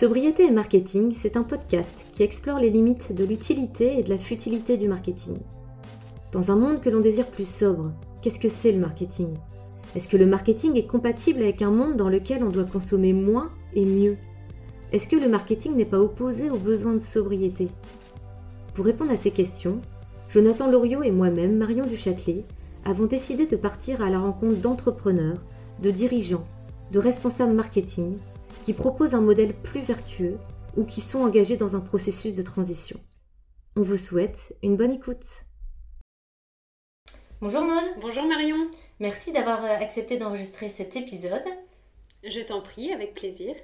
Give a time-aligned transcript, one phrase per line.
[0.00, 4.16] Sobriété et marketing, c'est un podcast qui explore les limites de l'utilité et de la
[4.16, 5.36] futilité du marketing.
[6.32, 7.92] Dans un monde que l'on désire plus sobre,
[8.22, 9.28] qu'est-ce que c'est le marketing?
[9.94, 13.50] Est-ce que le marketing est compatible avec un monde dans lequel on doit consommer moins
[13.74, 14.16] et mieux?
[14.90, 17.68] Est-ce que le marketing n'est pas opposé aux besoins de sobriété?
[18.72, 19.82] Pour répondre à ces questions,
[20.30, 22.46] Jonathan Loriot et moi-même, Marion Duchâtelet,
[22.86, 25.42] avons décidé de partir à la rencontre d'entrepreneurs,
[25.82, 26.46] de dirigeants,
[26.90, 28.16] de responsables marketing
[28.70, 30.38] qui proposent un modèle plus vertueux
[30.76, 33.00] ou qui sont engagés dans un processus de transition.
[33.74, 35.24] On vous souhaite une bonne écoute.
[37.40, 37.82] Bonjour Maud.
[38.00, 38.70] Bonjour Marion.
[39.00, 41.42] Merci d'avoir euh, accepté d'enregistrer cet épisode.
[42.22, 43.56] Je t'en prie, avec plaisir.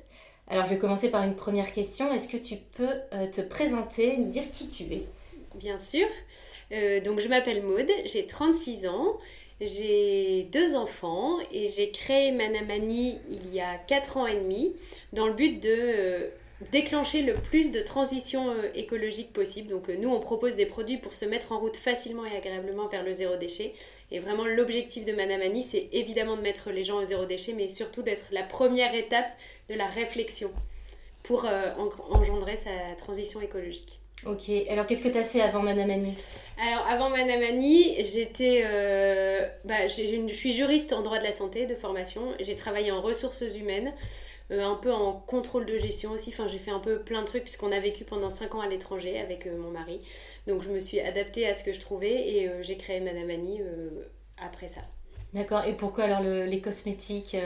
[0.48, 2.12] Alors je vais commencer par une première question.
[2.12, 5.06] Est-ce que tu peux euh, te présenter, nous dire qui tu es?
[5.54, 6.08] Bien sûr.
[6.72, 9.16] Euh, donc je m'appelle Maude, j'ai 36 ans,
[9.60, 14.76] j'ai deux enfants et j'ai créé Manamani il y a 4 ans et demi
[15.12, 16.28] dans le but de euh,
[16.72, 19.68] déclencher le plus de transition euh, écologique possible.
[19.68, 23.02] Donc nous on propose des produits pour se mettre en route facilement et agréablement vers
[23.02, 23.72] le zéro déchet.
[24.10, 27.68] Et vraiment l'objectif de Manamani c'est évidemment de mettre les gens au zéro déchet mais
[27.68, 29.28] surtout d'être la première étape
[29.70, 30.52] de la réflexion
[31.22, 31.44] pour
[32.10, 34.00] engendrer sa transition écologique.
[34.28, 36.12] Ok, alors qu'est-ce que tu as fait avant Manamani
[36.60, 41.76] Alors avant Manamani, j'étais, euh, bah, je suis juriste en droit de la santé de
[41.76, 42.22] formation.
[42.40, 43.94] J'ai travaillé en ressources humaines,
[44.50, 46.30] euh, un peu en contrôle de gestion aussi.
[46.30, 48.68] Enfin, j'ai fait un peu plein de trucs puisqu'on a vécu pendant 5 ans à
[48.68, 50.00] l'étranger avec euh, mon mari.
[50.48, 53.60] Donc je me suis adaptée à ce que je trouvais et j'ai créé Manamani
[54.38, 54.80] après ça.
[55.36, 57.36] D'accord, et pourquoi alors les cosmétiques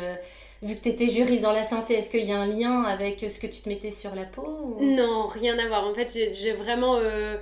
[0.62, 3.20] vu que tu étais juriste dans la santé, est-ce qu'il y a un lien avec
[3.20, 5.86] ce que tu te mettais sur la peau Non, rien à voir.
[5.86, 6.96] En fait, j'ai vraiment.
[6.96, 7.36] Euh,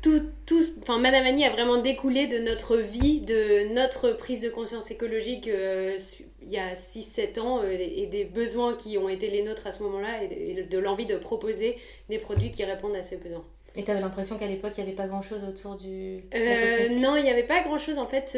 [0.00, 4.48] tout, tout, enfin, Madame Annie a vraiment découlé de notre vie, de notre prise de
[4.48, 5.96] conscience écologique euh,
[6.44, 9.70] il y a 6-7 ans euh, et des besoins qui ont été les nôtres à
[9.70, 13.44] ce moment-là et de l'envie de proposer des produits qui répondent à ces besoins.
[13.76, 16.24] Et tu avais l'impression qu'à l'époque, il n'y avait pas grand-chose autour du...
[17.00, 18.36] non, il n'y avait pas grand-chose en fait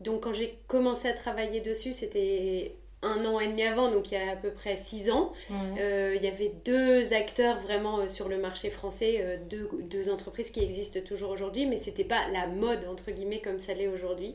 [0.00, 4.14] donc quand j'ai commencé à travailler dessus, c'était un an et demi avant, donc il
[4.14, 5.32] y a à peu près six ans.
[5.78, 10.10] Euh, il y avait deux acteurs vraiment euh, sur le marché français, euh, deux, deux,
[10.10, 13.88] entreprises qui existent toujours aujourd'hui, mais c'était pas la mode entre guillemets comme ça l'est
[13.88, 14.34] aujourd'hui.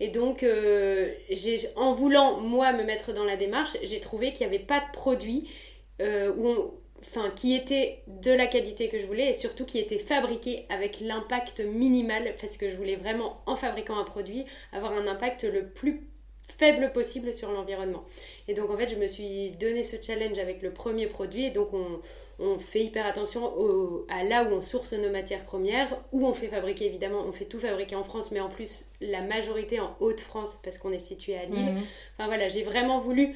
[0.00, 0.44] Et donc,
[1.30, 4.80] j'ai, en voulant moi me mettre dans la démarche, j'ai trouvé qu'il n'y avait pas
[4.80, 5.48] de produit
[6.00, 6.70] où on,
[7.00, 11.00] enfin, qui était de la qualité que je voulais et surtout qui était fabriqué avec
[11.00, 15.66] l'impact minimal parce que je voulais vraiment en fabriquant un produit avoir un impact le
[15.66, 16.08] plus
[16.58, 18.04] faible possible sur l'environnement.
[18.48, 21.50] Et donc en fait je me suis donné ce challenge avec le premier produit et
[21.50, 22.00] donc on,
[22.38, 23.52] on fait hyper attention
[24.08, 27.46] à là où on source nos matières premières, où on fait fabriquer évidemment, on fait
[27.46, 31.36] tout fabriquer en France, mais en plus la majorité en Haute-France parce qu'on est situé
[31.36, 31.74] à Lille.
[31.74, 31.82] Mhm.
[32.18, 33.34] Enfin voilà, j'ai vraiment voulu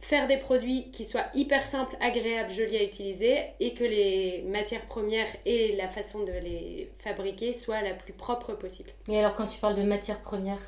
[0.00, 4.86] faire des produits qui soient hyper simples, agréables, jolis à utiliser et que les matières
[4.86, 8.90] premières et la façon de les fabriquer soient la plus propre possible.
[9.08, 10.60] Et alors quand tu parles de matières premières?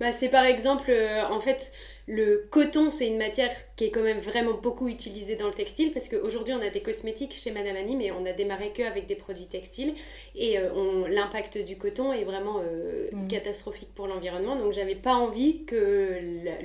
[0.00, 1.72] Bah, C'est par exemple, euh, en fait,
[2.06, 5.90] le coton, c'est une matière qui est quand même vraiment beaucoup utilisée dans le textile
[5.90, 9.06] parce qu'aujourd'hui, on a des cosmétiques chez Madame Annie, mais on a démarré que avec
[9.06, 9.94] des produits textiles.
[10.34, 13.28] Et euh, l'impact du coton est vraiment euh, mm.
[13.28, 14.54] catastrophique pour l'environnement.
[14.56, 16.18] Donc, j'avais pas envie que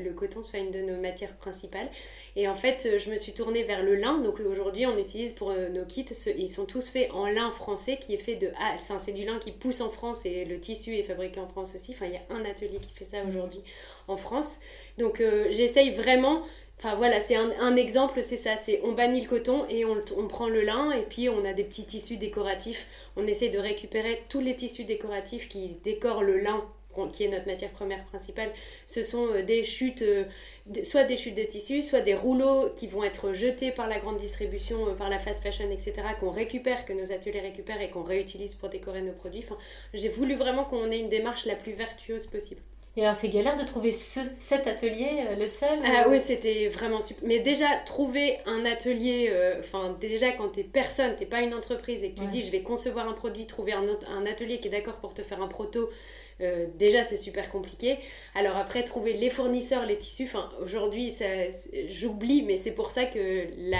[0.04, 1.90] le, coton soit une de nos matières principales.
[2.36, 4.18] Et en fait, je me suis tournée vers le lin.
[4.18, 6.06] Donc, aujourd'hui, on utilise pour euh, nos kits,
[6.38, 8.52] ils sont tous faits en lin français qui est fait de.
[8.76, 11.76] Enfin, c'est du lin qui pousse en France et le tissu est fabriqué en France
[11.76, 11.94] aussi.
[11.94, 13.30] Enfin, il y a un atelier qui fait ça mm.
[13.30, 13.62] aujourd'hui
[14.10, 14.60] en France.
[14.98, 16.42] Donc euh, j'essaye vraiment,
[16.78, 20.50] enfin voilà, c'est un, exemple, c'est ça, c'est on bannit le coton et on, prend
[20.50, 22.88] le lin et puis on a des petits tissus décoratifs.
[23.16, 26.64] On essaie de récupérer tous les tissus décoratifs qui décorent le lin
[27.08, 28.52] qui est notre matière première principale,
[28.86, 30.26] ce sont euh, des chutes, euh,
[30.84, 34.18] soit des chutes de tissus, soit des rouleaux qui vont être jetés par la grande
[34.18, 38.56] distribution, par la fast fashion, etc., qu'on récupère, que nos ateliers récupèrent et qu'on réutilise
[38.56, 39.44] pour décorer nos produits.
[39.44, 39.60] Enfin,
[39.94, 42.62] j'ai voulu vraiment qu'on ait une démarche la plus vertueuse possible.
[43.00, 46.68] Et alors, c'est galère de trouver ce, cet atelier, euh, le seul Ah oui, c'était
[46.68, 47.26] vraiment super.
[47.26, 52.04] Mais déjà, trouver un atelier, euh, enfin, déjà, quand t'es personne, t'es pas une entreprise
[52.04, 54.72] et que tu dis je vais concevoir un produit, trouver un, un atelier qui est
[54.72, 55.90] d'accord pour te faire un proto,
[56.42, 58.00] euh, déjà, c'est super compliqué.
[58.36, 61.10] Alors après, trouver les fournisseurs, les tissus, enfin, aujourd'hui,
[61.88, 63.80] j'oublie, mais c'est pour ça que la.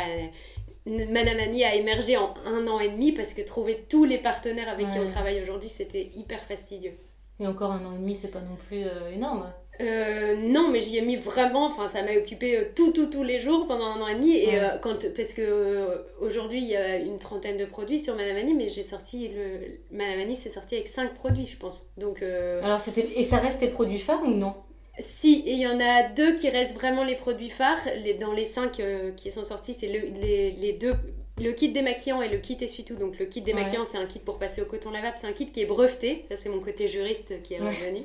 [0.86, 4.70] Madame Annie a émergé en un an et demi parce que trouver tous les partenaires
[4.70, 6.94] avec qui on travaille aujourd'hui, c'était hyper fastidieux.
[7.40, 9.50] Et encore un an et demi, c'est pas non plus euh, énorme.
[9.82, 13.24] Euh, non, mais j'y ai mis vraiment, enfin ça m'a occupé euh, tout, tout, tous
[13.24, 14.36] les jours pendant un an et demi.
[14.36, 18.54] Et quand, parce que aujourd'hui il y a une trentaine de produits sur Madame Annie,
[18.54, 19.80] mais j'ai sorti le.
[19.90, 21.92] Madame Annie c'est sorti avec cinq produits, je pense.
[21.96, 22.22] Donc.
[22.62, 23.08] Alors c'était.
[23.16, 24.54] Et ça reste tes produits phares ou non?
[24.98, 27.80] Si, et il y en a deux qui restent vraiment les produits phares.
[28.04, 28.82] Les, dans les cinq
[29.16, 30.96] qui sont sortis, c'est le, les, les, deux.
[31.40, 32.96] Le kit démaquillant et le kit essuie-tout.
[32.96, 35.16] Donc le kit démaquillant, c'est un kit pour passer au coton lavable.
[35.18, 36.26] C'est un kit qui est breveté.
[36.30, 38.04] Ça, c'est mon côté juriste qui est revenu.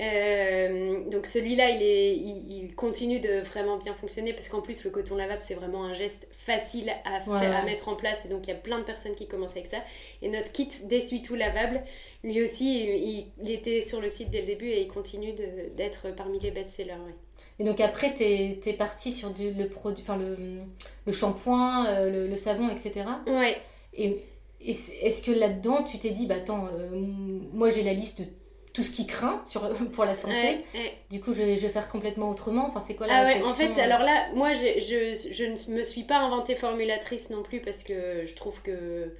[0.00, 5.42] Euh, donc celui-là, il, continue de vraiment bien fonctionner parce qu'en plus, le coton lavable,
[5.42, 8.24] c'est vraiment un geste facile à, à mettre en place.
[8.24, 9.78] Et donc, il y a plein de personnes qui commencent avec ça.
[10.22, 11.82] Et notre kit d'essuie-tout lavable,
[12.24, 15.34] lui aussi, il, était sur le site dès le début et il continue
[15.76, 16.94] d'être parmi les best-sellers.
[17.62, 20.36] Et donc après, tu es, parti sur du, le, produit, le,
[21.06, 23.06] le shampoing, euh, le, savon, etc.
[23.28, 23.56] Ouais.
[23.94, 24.24] Et,
[24.60, 26.88] est-ce que là-dedans, tu t'es dit, bah attends, euh,
[27.52, 28.26] moi j'ai la liste de
[28.72, 30.64] tout ce qui craint sur, pour la santé.
[31.08, 32.66] Du coup, je, vais faire complètement autrement.
[32.66, 35.44] Enfin, c'est quoi la ah ouais, En fait, euh alors là, moi, je, je, je
[35.44, 39.14] ne me suis pas inventée formulatrice non plus parce que je trouve que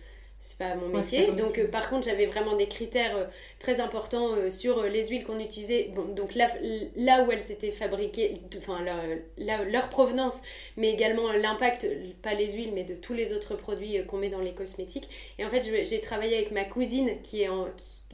[0.44, 1.28] c'est pas mon métier.
[1.28, 3.26] donc, euh, par contre, j'avais vraiment des critères euh,
[3.60, 5.92] très importants euh, sur les huiles qu'on utilisait.
[5.94, 6.48] Bon, donc, là,
[6.96, 10.42] là où elles étaient fabriquées, enfin, leur, leur provenance,
[10.76, 11.86] mais également l'impact,
[12.22, 15.08] pas les huiles, mais de tous les autres produits qu'on met dans les cosmétiques.
[15.38, 17.68] Et en fait, j'ai travaillé avec ma cousine, qui est en,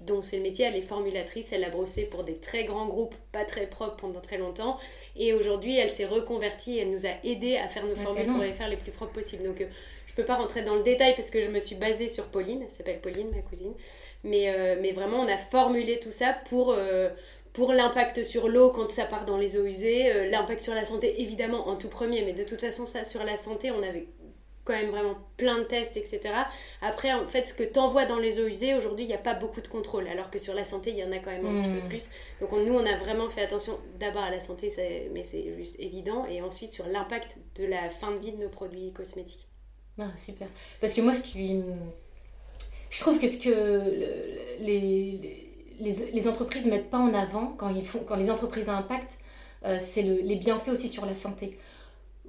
[0.07, 3.15] dont c'est le métier, elle est formulatrice, elle a brossé pour des très grands groupes,
[3.33, 4.79] pas très propres pendant très longtemps.
[5.17, 8.53] Et aujourd'hui, elle s'est reconvertie, elle nous a aidé à faire nos formules pour les
[8.53, 9.45] faire les plus propres possibles.
[9.45, 9.67] Donc,
[10.19, 12.71] peux pas rentrer dans le détail parce que je me suis basée sur Pauline, elle
[12.71, 13.73] s'appelle Pauline, ma cousine.
[14.25, 17.09] Mais, euh, mais vraiment, on a formulé tout ça pour, euh,
[17.53, 20.85] pour l'impact sur l'eau quand ça part dans les eaux usées, euh, l'impact sur la
[20.85, 24.09] santé, évidemment, en tout premier, mais de toute façon, ça, sur la santé, on avait
[24.65, 26.21] quand même vraiment plein de tests, etc.
[26.83, 29.19] Après, en fait, ce que tu envoies dans les eaux usées, aujourd'hui, il n'y a
[29.19, 31.47] pas beaucoup de contrôle, alors que sur la santé, il y en a quand même
[31.47, 31.89] un petit peu mmh.
[31.89, 32.11] plus.
[32.41, 34.69] Donc, nous, on a vraiment fait attention d'abord à la santé,
[35.15, 38.49] mais c'est juste évident, et ensuite sur l'impact de la fin de vie de nos
[38.49, 39.48] produits cosmétiques.
[39.99, 40.49] Ah, super.
[40.81, 41.61] Parce que moi, ce qui.
[42.91, 43.51] Je trouve que ce que
[44.61, 45.49] les,
[45.81, 48.77] les, les entreprises ne mettent pas en avant quand, ils font, quand les entreprises à
[48.77, 49.19] impact,
[49.65, 51.59] euh, c'est le, les bienfaits aussi sur la santé.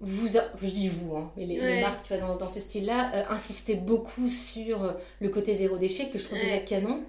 [0.01, 3.23] Vous, je dis vous, hein, mais les, marques tu vois, dans, dans ce style-là, euh,
[3.29, 7.03] insistaient beaucoup sur le côté zéro déchet, que je trouve déjà canon.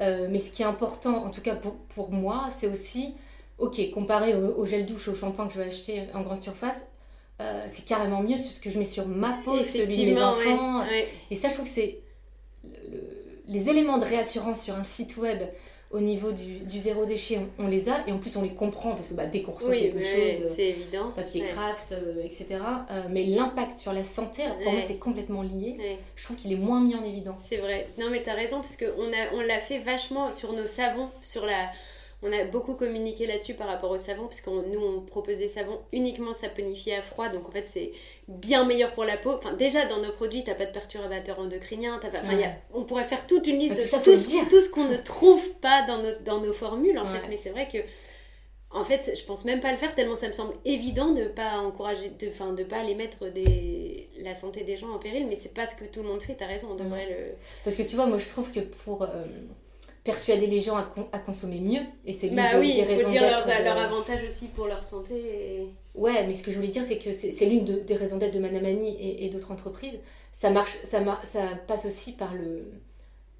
[0.00, 3.14] Euh, mais ce qui est important, en tout cas pour, pour moi, c'est aussi,
[3.58, 6.86] ok, comparé au, au, gel douche, au shampoing que je vais acheter en grande surface,
[7.40, 10.84] euh, c'est carrément mieux ce que je mets sur ma peau, celui de mes enfants.
[11.30, 12.00] Et ça, je trouve que c'est
[13.48, 15.40] les éléments de réassurance sur un site web
[15.92, 18.92] au niveau du, du zéro déchet, on, les a et en plus on les comprend
[18.94, 21.12] parce que bah, dès qu'on reçoit quelque chose, c'est évident.
[21.14, 22.46] papier craft, euh, etc.
[22.90, 25.98] Euh, mais l'impact sur la santé, pour moi c'est complètement lié.
[26.16, 27.42] Je trouve qu'il est moins mis en évidence.
[27.48, 27.88] C'est vrai.
[27.98, 28.86] Non mais tu as raison parce qu'on
[29.34, 31.70] on l'a fait vachement sur nos savons, sur la
[32.26, 35.80] on a beaucoup communiqué là-dessus par rapport au savon, puisque nous, on propose des savons
[35.92, 37.92] uniquement saponifiés à froid, donc en fait, c'est
[38.28, 39.32] bien meilleur pour la peau.
[39.32, 42.08] Enfin, déjà, dans nos produits, t'as pas de perturbateurs endocriniens, pas...
[42.08, 42.36] enfin,
[42.74, 45.84] on pourrait faire toute une liste de tout, ce, tout ce qu'on ne trouve pas
[45.86, 47.78] dans nos, dans nos formules, en fait, mais c'est vrai que
[48.70, 51.58] en fait, je pense même pas le faire tellement ça me semble évident de pas
[51.58, 55.36] encourager, de, enfin, de pas aller mettre des, la santé des gens en péril, mais
[55.36, 57.34] c'est pas ce que tout le monde fait, t'as raison, on devrait le...
[57.64, 59.02] Parce que tu vois, moi je trouve que pour...
[59.02, 59.24] Euh,
[60.06, 61.82] persuader les gens à, consommer mieux.
[62.06, 65.66] Et c'est bah oui, il faut dire leurs, leur avantages aussi pour leur santé.
[65.94, 68.38] Ouais, mais ce que je voulais dire, c'est que c'est l'une des raisons d'être de
[68.38, 69.98] Manamani et, et d'autres entreprises.
[70.32, 72.70] Ça, marche, ça, ça passe aussi par le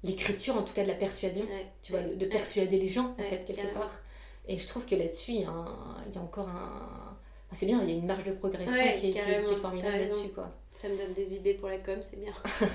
[0.03, 1.45] l'écriture, en tout cas de la persuasion,
[1.81, 3.99] tu vois, de, persuader les gens, en fait, quelque part.
[4.47, 7.17] Et je trouve que là-dessus, il y, a encore un...
[7.51, 10.29] c'est bien, il y a une marge de progression qui, est, qui, est, formidable là-dessus,
[10.29, 10.51] quoi.
[10.71, 12.33] Ça me donne des idées pour la com, c'est bien.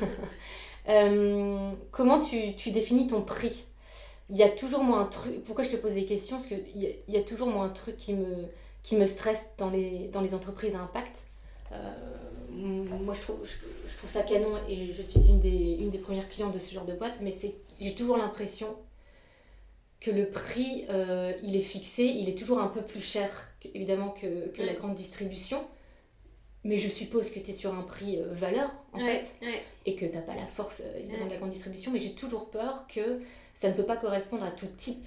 [0.89, 3.67] Euh, comment tu, tu définis ton prix?
[4.33, 5.45] Il y a toujours moins un truc.
[5.45, 6.39] Pourquoi je te pose des questions?
[6.39, 8.49] Parce qu'il y, a, y a toujours moins un truc qui me,
[8.83, 11.27] qui me stresse dans les, dans les entreprises à impact.
[11.73, 11.77] Euh,
[12.51, 16.29] moi, je trouve, je, trouve ça canon et je suis une des, une des premières
[16.29, 17.33] clientes de ce genre de boîte, mais
[17.79, 18.75] j'ai toujours l'impression
[20.01, 24.11] que le prix, euh, il est fixé, il est toujours un peu plus cher, évidemment,
[24.11, 25.63] que, que la grande distribution.
[26.65, 29.27] Mais je suppose que tu es sur un prix euh, valeur, en fait,
[29.85, 31.91] et que tu n'as pas la force, évidemment, de la grande distribution.
[31.91, 33.21] Mais j'ai toujours peur que
[33.55, 35.05] ça ne peut pas correspondre à tout type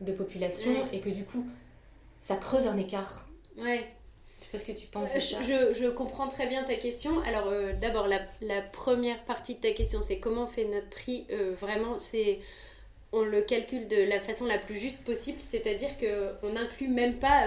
[0.00, 1.46] de population et que du coup,
[2.20, 3.26] ça creuse un écart.
[3.56, 3.88] Ouais.
[4.40, 5.08] Je sais pas ce que tu penses.
[5.14, 7.20] Euh, je, je, comprends très bien ta question.
[7.22, 10.88] Alors, euh, d'abord, la, la, première partie de ta question, c'est comment on fait notre
[10.88, 12.40] prix euh, Vraiment, c'est.
[13.12, 17.46] On le calcule de la façon la plus juste possible, c'est-à-dire qu'on n'inclut même pas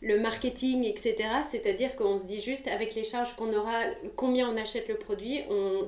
[0.00, 1.16] le marketing, etc.
[1.48, 3.82] C'est-à-dire qu'on se dit juste avec les charges qu'on aura,
[4.16, 5.86] combien on achète le produit, on,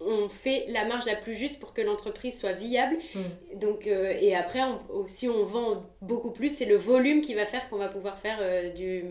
[0.00, 2.96] on fait la marge la plus juste pour que l'entreprise soit viable.
[3.14, 3.58] Mm.
[3.58, 4.60] Donc, euh, et après,
[5.06, 8.38] si on vend beaucoup plus, c'est le volume qui va faire qu'on va pouvoir faire
[8.40, 9.04] euh, du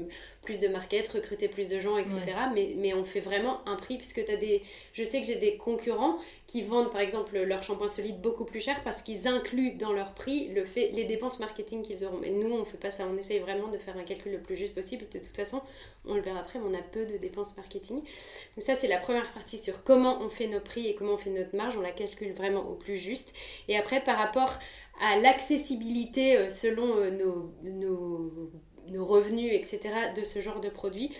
[0.44, 2.20] plus de market, recruter plus de gens, etc.
[2.54, 4.62] Mais, mais on fait vraiment un prix, puisque as des...
[4.94, 8.60] je sais que j'ai des concurrents qui vendent par exemple leur shampoing solide beaucoup plus
[8.60, 12.18] cher parce qu'ils incluent dans leur prix le fait, les dépenses marketing qu'ils auront.
[12.18, 14.56] Mais nous, on fait pas ça, on essaye vraiment de faire un calcul le plus
[14.56, 15.06] juste possible.
[15.12, 15.62] De toute façon,
[16.06, 17.98] on le verra après, mais on a peu de dépenses marketing.
[17.98, 18.04] Donc
[18.60, 21.30] ça, c'est la première partie sur comment on fait nos prix et comment on fait
[21.30, 21.78] notre marge.
[21.78, 23.34] On la calcule vraiment au plus juste.
[23.68, 24.60] Et après, par rapport
[25.02, 28.52] à l'accessibilité euh, selon euh, nos, nos
[28.90, 29.80] nos revenus, etc.,
[30.16, 31.12] de ce genre de produits.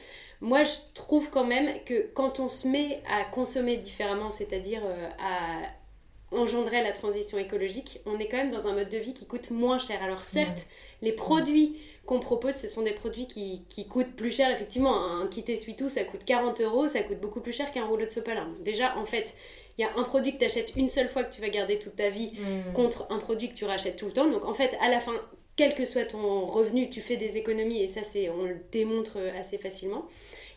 [0.42, 5.10] Moi, je trouve quand même que quand on se met à consommer différemment, c'est-à-dire euh,
[5.20, 9.26] à engendrer la transition écologique, on est quand même dans un mode de vie qui
[9.26, 10.04] coûte moins cher.
[10.04, 10.66] Alors certes,
[11.02, 14.52] les produits qu'on propose, ce sont des produits qui, qui, coûtent plus cher.
[14.52, 18.06] Effectivement, un kit essuie-tout, ça coûte 40 euros, ça coûte beaucoup plus cher qu'un rouleau
[18.06, 18.50] de sopalin.
[18.62, 19.36] Déjà, en fait,
[19.78, 21.80] il y a un produit que tu achètes une seule fois que tu vas garder
[21.80, 22.74] toute ta vie mm.
[22.74, 24.28] contre un produit que tu rachètes tout le temps.
[24.30, 25.14] Donc en fait, à la fin,
[25.56, 29.18] quel que soit ton revenu, tu fais des économies et ça, c'est, on le démontre
[29.38, 30.06] assez facilement.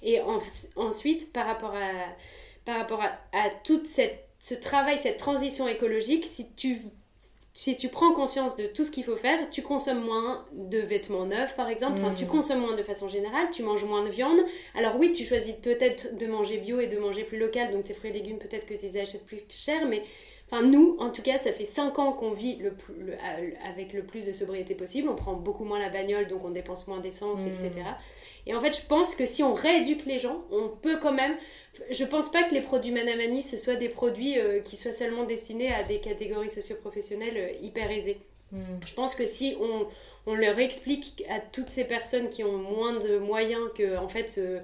[0.02, 0.20] Et
[0.76, 1.90] ensuite, par rapport à,
[2.64, 6.76] par rapport à, à tout ce travail, cette transition écologique, si tu,
[7.52, 11.26] si tu prends conscience de tout ce qu'il faut faire, tu consommes moins de vêtements
[11.26, 12.28] neufs, par exemple, enfin, tu mmh.
[12.28, 14.40] consommes moins de façon générale, tu manges moins de viande.
[14.74, 17.94] Alors oui, tu choisis peut-être de manger bio et de manger plus local, donc tes
[17.94, 20.02] fruits et légumes, peut-être que tu les achètes plus cher, mais
[20.50, 22.72] Enfin, nous, en tout cas, ça fait 5 ans qu'on vit le,
[23.64, 25.08] avec le plus de sobriété possible.
[25.08, 27.70] On prend beaucoup moins la bagnole, donc on dépense moins d'essence, etc.
[27.74, 28.48] Hmm.
[28.48, 31.34] Et en fait, je pense que si on rééduque les gens, on peut quand même.
[31.90, 35.24] Je pense pas que les produits Manamani, ce soient des produits euh, qui soient seulement
[35.24, 38.20] destinés à des catégories socioprofessionnelles euh, hyper aisées.
[38.52, 38.62] Hmm.
[38.86, 39.88] Je pense que si on,
[40.30, 44.36] on, leur explique à toutes ces personnes qui ont moins de moyens que, en fait,
[44.38, 44.60] euh,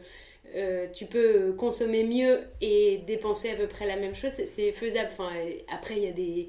[0.55, 5.09] euh, tu peux consommer mieux et dépenser à peu près la même chose, c'est faisable.
[5.13, 5.31] Enfin,
[5.73, 6.47] après, il y a des.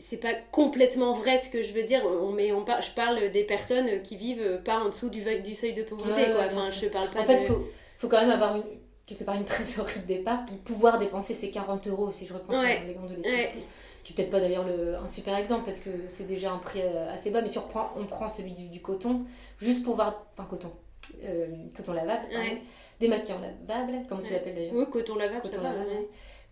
[0.00, 3.44] C'est pas complètement vrai ce que je veux dire, on, mais on je parle des
[3.44, 6.30] personnes qui vivent pas en dessous du, du seuil de pauvreté.
[6.32, 6.46] quoi.
[6.46, 7.68] Enfin, je parle pas en fait, il faut,
[7.98, 8.62] faut, quand même avoir une,
[9.04, 12.62] quelque part une trésorerie de départ pour pouvoir dépenser ces 40 euros, si je reprends
[12.62, 13.16] les gants de
[14.06, 14.64] qui peut-être pas d'ailleurs
[15.02, 17.62] un super exemple parce que c'est déjà un prix euh, assez bas, mais si on,
[17.62, 19.24] reprend, on prend celui du, du coton,
[19.58, 20.70] juste pour voir, enfin coton,
[21.24, 21.46] euh,
[21.76, 22.62] coton lavable, ouais.
[23.00, 25.88] démaquillant lavable, comment tu l'appelles d'ailleurs Oui, coton lavable, coton lavable.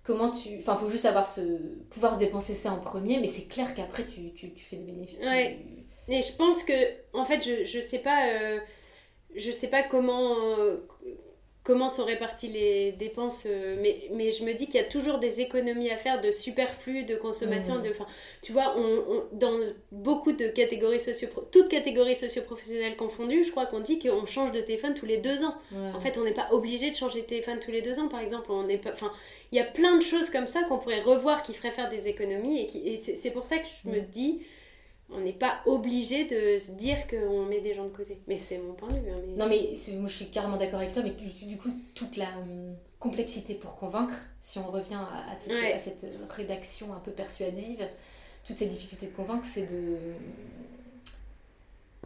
[0.02, 0.58] Comment tu.
[0.58, 1.40] Enfin, faut juste avoir ce.
[1.88, 4.92] pouvoir se dépenser ça en premier, mais c'est clair qu'après, tu, tu, tu, fais des
[4.92, 5.18] bénéfices.
[5.18, 5.58] Ouais.
[6.08, 6.74] Et je pense que,
[7.14, 8.28] en fait, je, je sais pas.
[8.28, 8.60] Euh,
[9.34, 10.36] je sais pas comment.
[10.58, 10.86] Euh,
[11.64, 15.18] comment sont réparties les dépenses, euh, mais, mais je me dis qu'il y a toujours
[15.18, 17.82] des économies à faire de superflu, de consommation, mmh.
[17.82, 17.90] de,
[18.42, 19.50] tu vois, on, dans
[19.90, 24.60] beaucoup de catégories socio toutes catégories socio-professionnelles confondues, je crois qu'on dit qu'on change de
[24.60, 25.54] téléphone tous les deux ans.
[25.94, 28.20] En fait, on n'est pas obligé de changer de téléphone tous les deux ans, par
[28.20, 28.52] exemple.
[28.52, 29.10] On n'est pas, enfin,
[29.50, 32.08] il y a plein de choses comme ça qu'on pourrait revoir qui feraient faire des
[32.08, 34.06] économies, et, qui, et c'est pour ça que je me mmh.
[34.10, 34.42] dis
[35.10, 38.20] on n'est pas obligé de se dire qu'on met des gens de côté.
[38.26, 39.10] Mais c'est mon point de vue.
[39.10, 42.28] Hein, non, mais moi je suis carrément d'accord avec toi, mais du, coup, toute la
[42.38, 47.86] hum, complexité pour convaincre, si on revient à, cette, rédaction un peu persuasive,
[48.46, 49.98] toutes ces difficultés de convaincre, c'est de,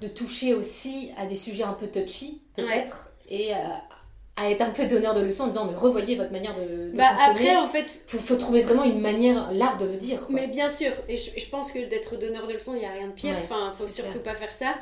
[0.03, 3.83] de toucher aussi à des sujets un peu touchy, peut-être, et à,
[4.39, 7.11] à être un peu donneur de leçons en disant mais revoyez votre manière de, bah
[7.29, 10.69] après en fait faut, faut trouver vraiment une manière l'art de le dire mais bien
[10.69, 13.35] sûr et je, pense que d'être donneur de leçons il n'y a rien de pire
[13.41, 14.75] enfin faut surtout pas faire ça.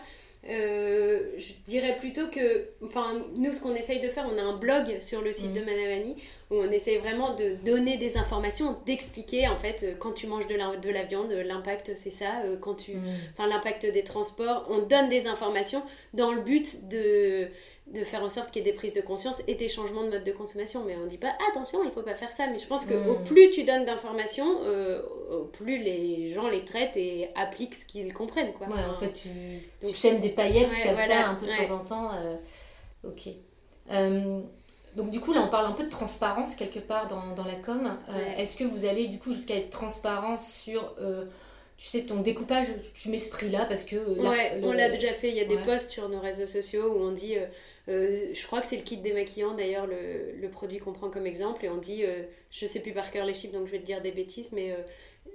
[0.48, 4.56] Euh, je dirais plutôt que enfin nous ce qu'on essaye de faire on a un
[4.56, 5.66] blog sur le site de mhm.
[5.66, 6.16] Manavani
[6.52, 10.46] où on essaye vraiment de donner des informations d'expliquer en fait euh, quand tu manges
[10.46, 13.02] de la, de la viande l'impact c'est ça euh, quand tu mhm.
[13.32, 14.66] enfin l'impact des transports.
[14.70, 15.82] On donne des informations
[16.14, 17.48] dans le but de
[17.86, 20.10] de faire en sorte qu'il y ait des prises de conscience et des changements de
[20.10, 20.82] mode de consommation.
[20.84, 22.46] Mais on ne dit pas attention, il ne faut pas faire ça.
[22.48, 23.24] Mais je pense que au hmm.
[23.24, 28.12] plus tu donnes d'informations, euh, au plus les gens les traitent et appliquent ce qu'ils
[28.12, 28.52] comprennent.
[28.52, 28.66] Quoi.
[28.66, 29.28] Ouais, en fait, tu,
[29.86, 32.10] tu sèmes des paillettes comme ça un peu de temps en temps.
[32.14, 32.36] Euh,
[33.04, 33.28] ok.
[33.92, 34.40] Euh,
[34.96, 37.56] donc du coup, là, on parle un peu de transparence quelque part dans, dans la
[37.56, 37.96] com.
[38.36, 40.94] Est-ce que vous allez du coup jusqu'à être transparent sur
[41.76, 43.96] tu sais, ton découpage, tu mets ce prix-là parce que...
[43.96, 45.28] ouais, on l'a déjà fait.
[45.28, 47.46] Il y a des posts sur nos réseaux sociaux où on dit euh,
[47.88, 51.64] je crois que c'est le kit démaquillant d'ailleurs, le, le, produit qu'on prend comme exemple.
[51.64, 53.84] Et on dit, euh, je sais plus par cœur les chiffres, donc je vais te
[53.86, 54.74] dire des bêtises, mais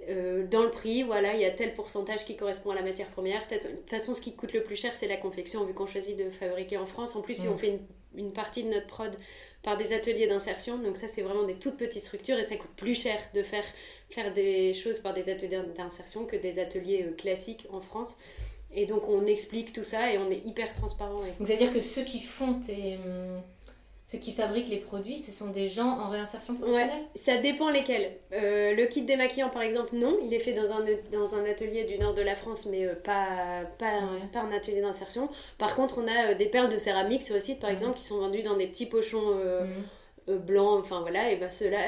[0.10, 3.08] euh, dans le prix, voilà, il y a tel pourcentage qui correspond à la matière
[3.10, 3.42] première.
[3.50, 6.18] De toute façon, ce qui coûte le plus cher, c'est la confection, vu qu'on choisit
[6.18, 7.16] de fabriquer en France.
[7.16, 7.80] En plus, si on fait une,
[8.26, 9.16] une, partie de notre prod
[9.64, 12.72] par des ateliers d'insertion, donc ça, c'est vraiment des toutes petites structures et ça coûte
[12.76, 13.64] plus cher de faire,
[14.10, 18.18] faire des choses par des ateliers d'insertion que des ateliers classiques en France.
[18.74, 21.18] Et donc on explique tout ça et on est hyper transparent.
[21.18, 22.98] Donc c'est-à-dire que ceux qui font tes,
[24.12, 28.12] ceux qui fabriquent les produits, ce sont des gens en réinsertion professionnelle Ça dépend lesquels.
[28.34, 30.18] Euh, le kit démaquillant, par exemple, non.
[30.22, 32.94] Il est fait dans un, dans un atelier du nord de la France, mais euh,
[32.94, 34.02] pas, pas,
[34.40, 35.30] un atelier d'insertion.
[35.58, 38.04] Par contre, on a euh, des perles de céramique sur le site, par exemple, qui
[38.04, 39.36] sont vendues dans des petits pochons
[40.28, 40.38] mhm.
[40.40, 40.82] blancs.
[40.82, 41.80] Enfin voilà, et ben ceux-là,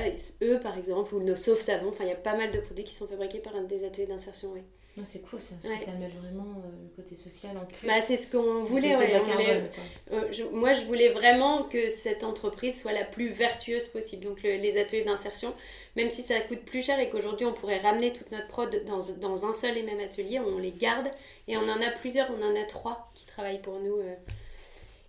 [0.43, 1.89] eux, par exemple, ou nos sauf savons.
[1.89, 4.51] Enfin, il y a pas mal de produits qui sont fabriqués par des ateliers d'insertion,
[4.53, 4.61] oui.
[5.05, 7.87] C'est cool, ça, ça met vraiment euh, le côté social en plus.
[7.87, 8.95] Bah, c'est ce qu'on voulait.
[8.95, 14.23] Euh, moi, je voulais vraiment que cette entreprise soit la plus vertueuse possible.
[14.23, 15.51] Donc, les ateliers d'insertion,
[15.95, 18.99] même si ça coûte plus cher et qu'aujourd'hui, on pourrait ramener toute notre prod dans,
[19.19, 21.09] dans, un seul et même atelier, on les garde.
[21.47, 23.97] Et on en a plusieurs, on en a trois qui travaillent pour nous.
[23.97, 24.13] Euh,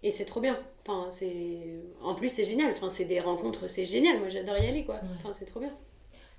[0.02, 0.58] et c'est trop bien.
[0.86, 1.10] Enfin,
[2.02, 2.70] en plus, c'est génial.
[2.70, 4.18] Enfin, c'est des rencontres, c'est génial.
[4.18, 4.98] Moi, j'adore y aller, quoi.
[5.18, 5.76] Enfin, c'est trop bien.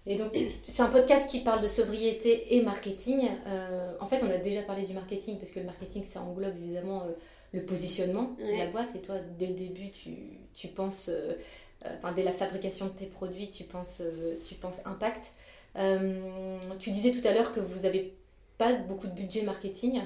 [0.07, 3.27] Et donc, c'est un podcast qui parle de sobriété et marketing.
[3.47, 6.55] Euh, en fait, on a déjà parlé du marketing, parce que le marketing, ça englobe
[6.57, 7.11] évidemment euh,
[7.53, 8.95] le positionnement de la boîte.
[8.95, 10.15] Et toi, dès le début, tu,
[10.53, 11.33] tu penses, euh,
[11.97, 14.03] enfin, dès la fabrication de tes produits, tu penses,
[14.47, 15.31] tu penses impact.
[16.77, 18.13] tu disais tout à l'heure que vous n'avez
[18.59, 20.01] pas beaucoup de budget marketing.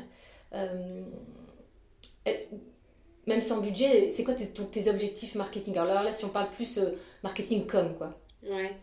[3.28, 5.78] même sans budget, c'est quoi tes, tes, objectifs marketing?
[5.78, 6.80] Alors là, si on parle plus
[7.22, 8.18] marketing com, quoi.
[8.50, 8.78] Ouais.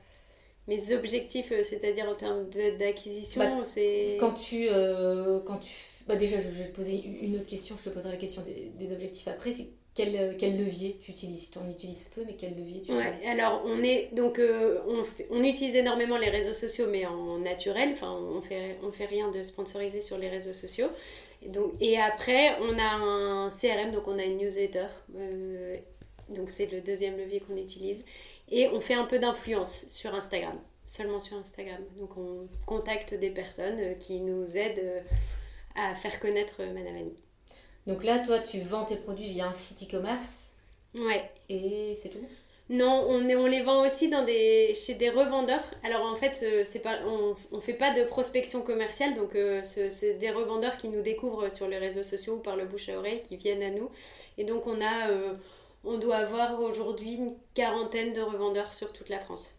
[0.68, 2.46] Mes objectifs, euh, c'est-à-dire en termes
[2.78, 4.16] d'acquisition, bah, c'est...
[4.18, 4.66] Quand tu...
[4.68, 5.74] Euh, quand tu...
[6.08, 8.42] Bah déjà, je, vais te poser une autre question, je te poserai la question
[8.78, 9.52] des, objectifs après.
[9.52, 11.50] C'est quel, euh, quel, levier tu utilises?
[11.50, 14.10] Tu en utilises peu, mais quel levier tu ouais, alors on est...
[14.12, 17.90] Donc, on, on, utilise énormément les réseaux sociaux, mais en naturel.
[17.92, 20.88] Enfin, on fait, on fait rien de sponsorisé sur les réseaux sociaux.
[21.42, 24.86] Et, donc, et après, on a un CRM, donc on a une newsletter.
[26.28, 28.04] Donc, c'est le deuxième levier qu'on utilise.
[28.50, 31.82] Et on fait un peu d'influence sur Instagram, seulement sur Instagram.
[31.98, 35.00] Donc on contacte des personnes euh, qui nous aident euh,
[35.74, 37.16] à faire connaître Madame Annie.
[37.86, 40.52] Donc là, toi, tu vends tes produits via un site e-commerce
[40.98, 41.28] Ouais.
[41.48, 42.24] Et c'est tout?
[42.68, 45.62] Non, on, on les vend aussi dans des, chez des revendeurs.
[45.84, 50.14] Alors en fait, euh, c'est pas, on ne fait pas de prospection commerciale, donc c'est
[50.14, 53.22] des revendeurs qui nous découvrent sur les réseaux sociaux ou par le bouche à oreille,
[53.22, 53.88] qui viennent à nous.
[54.36, 55.10] Et donc on a
[55.86, 59.54] on doit avoir aujourd'hui une quarantaine de revendeurs sur toute la France.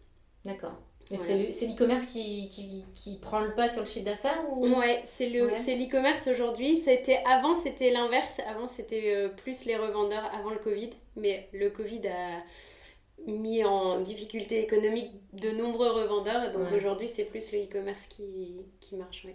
[0.45, 0.77] D'accord.
[1.15, 2.49] C'est l'e-commerce qui,
[2.93, 4.67] qui, prend le pas sur le chiffre d'affaires ou...
[4.67, 6.83] Ouais, c'est l'e-commerce aujourd'hui.
[7.25, 8.41] Avant, c'était l'inverse.
[8.49, 10.89] Avant, c'était euh, plus les revendeurs avant le Covid.
[11.15, 16.51] Mais le Covid a mis en difficulté économique de nombreux revendeurs.
[16.51, 19.25] Donc aujourd'hui, c'est plus le e-commerce qui, qui marche.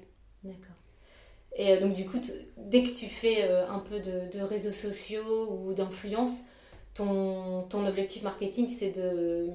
[0.44, 0.76] D'accord.
[1.55, 2.18] Et euh, donc du coup,
[2.57, 6.44] dès que tu fais euh, un peu de, de réseaux sociaux ou d'influence,
[6.94, 9.50] ton, ton objectif marketing, c'est de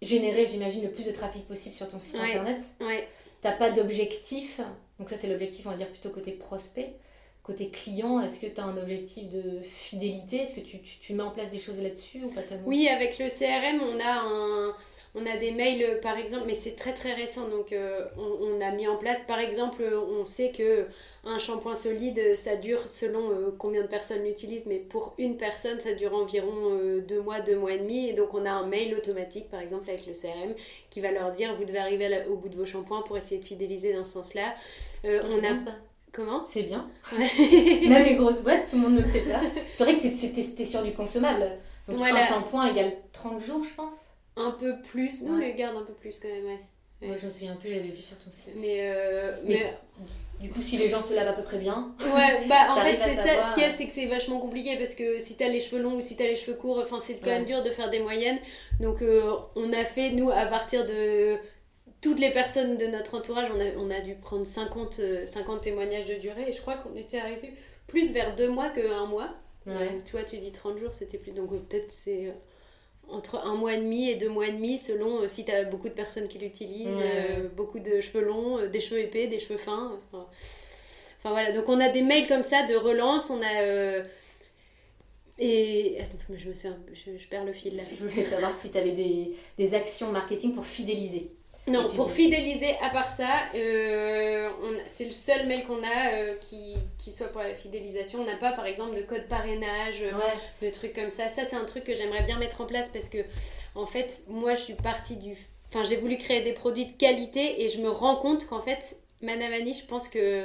[0.00, 2.62] générer, j'imagine, le plus de trafic possible sur ton site internet.
[2.80, 3.06] Ouais.
[3.40, 4.60] T'as pas d'objectif,
[4.98, 6.94] donc ça c'est l'objectif, on va dire plutôt côté prospect.
[7.42, 10.36] Côté client, est-ce que tu as un objectif de fidélité?
[10.36, 12.68] Est-ce que tu, tu, tu, mets en place des choses là-dessus ou pas tellement?
[12.68, 14.76] Oui, avec le CRM, on a un,
[15.14, 17.46] on a des mails, euh, par exemple, mais c'est très très récent.
[17.48, 20.86] Donc, euh, on, a mis en place, par exemple, on sait que
[21.24, 25.80] un shampoing solide, ça dure selon euh, combien de personnes l'utilisent, mais pour une personne,
[25.80, 28.08] ça dure environ deux mois, deux mois et demi.
[28.08, 30.54] Et donc, on a un mail automatique, par exemple, avec le CRM,
[30.88, 33.44] qui va leur dire vous devez arriver au bout de vos shampoings pour essayer de
[33.44, 34.54] fidéliser dans ce sens-là.
[35.04, 35.72] on a ça.
[36.10, 36.44] Comment?
[36.44, 36.90] C'est bien.
[37.18, 39.40] Même les grosses boîtes, tout le monde ne le fait pas.
[39.74, 41.58] C'est vrai que es, sur du consommable.
[41.88, 44.11] Donc, un shampoing égale 30 jours, je pense.
[44.36, 46.60] Un peu plus, nous on les garde un peu plus quand même, ouais.
[47.02, 48.54] Moi je me souviens plus, j'avais vu sur ton site.
[48.56, 49.74] Mais, euh, mais,
[50.42, 51.94] du coup, si les gens se lavent à peu près bien.
[52.00, 53.48] Ouais, bah en fait, c'est ça.
[53.48, 55.80] Ce qu'il y a, c'est que c'est vachement compliqué parce que si t'as les cheveux
[55.80, 58.00] longs ou si t'as les cheveux courts, enfin, c'est quand même dur de faire des
[58.00, 58.38] moyennes.
[58.80, 61.36] Donc, euh, on a fait, nous, à partir de
[62.00, 65.60] toutes les personnes de notre entourage, on a, on a dû prendre 50, 50 euh,
[65.60, 67.52] témoignages de durée et je crois qu'on était arrivé
[67.86, 69.28] plus vers deux mois qu'un mois.
[69.64, 69.96] Ouais.
[70.04, 71.30] tu vois, tu dis 30 jours, c'était plus.
[71.30, 72.32] Donc, peut-être c'est
[73.12, 75.64] entre un mois et demi et deux mois et demi selon euh, si tu as
[75.64, 79.38] beaucoup de personnes qui l'utilisent, euh, beaucoup de cheveux longs, euh, des cheveux épais, des
[79.38, 79.98] cheveux fins.
[80.12, 84.02] Enfin, voilà, donc on a des mails comme ça de relance, on a...
[85.38, 87.82] Et attends, je me je, perds le fil là.
[87.90, 91.32] Je voulais savoir si tu avais des, des actions marketing pour fidéliser.
[91.68, 94.50] Non, pour fidéliser, à part ça, euh,
[94.86, 98.20] c'est le seul mail qu'on a euh, qui, qui, soit pour la fidélisation.
[98.20, 100.04] On n'a pas, par exemple, de code parrainage,
[100.60, 101.28] de trucs comme ça.
[101.28, 103.18] Ça, c'est un truc que j'aimerais bien mettre en place parce que,
[103.76, 105.36] en fait, moi, je suis partie du.
[105.68, 108.96] Enfin, j'ai voulu créer des produits de qualité et je me rends compte qu'en fait,
[109.20, 110.44] Manavani, je pense que.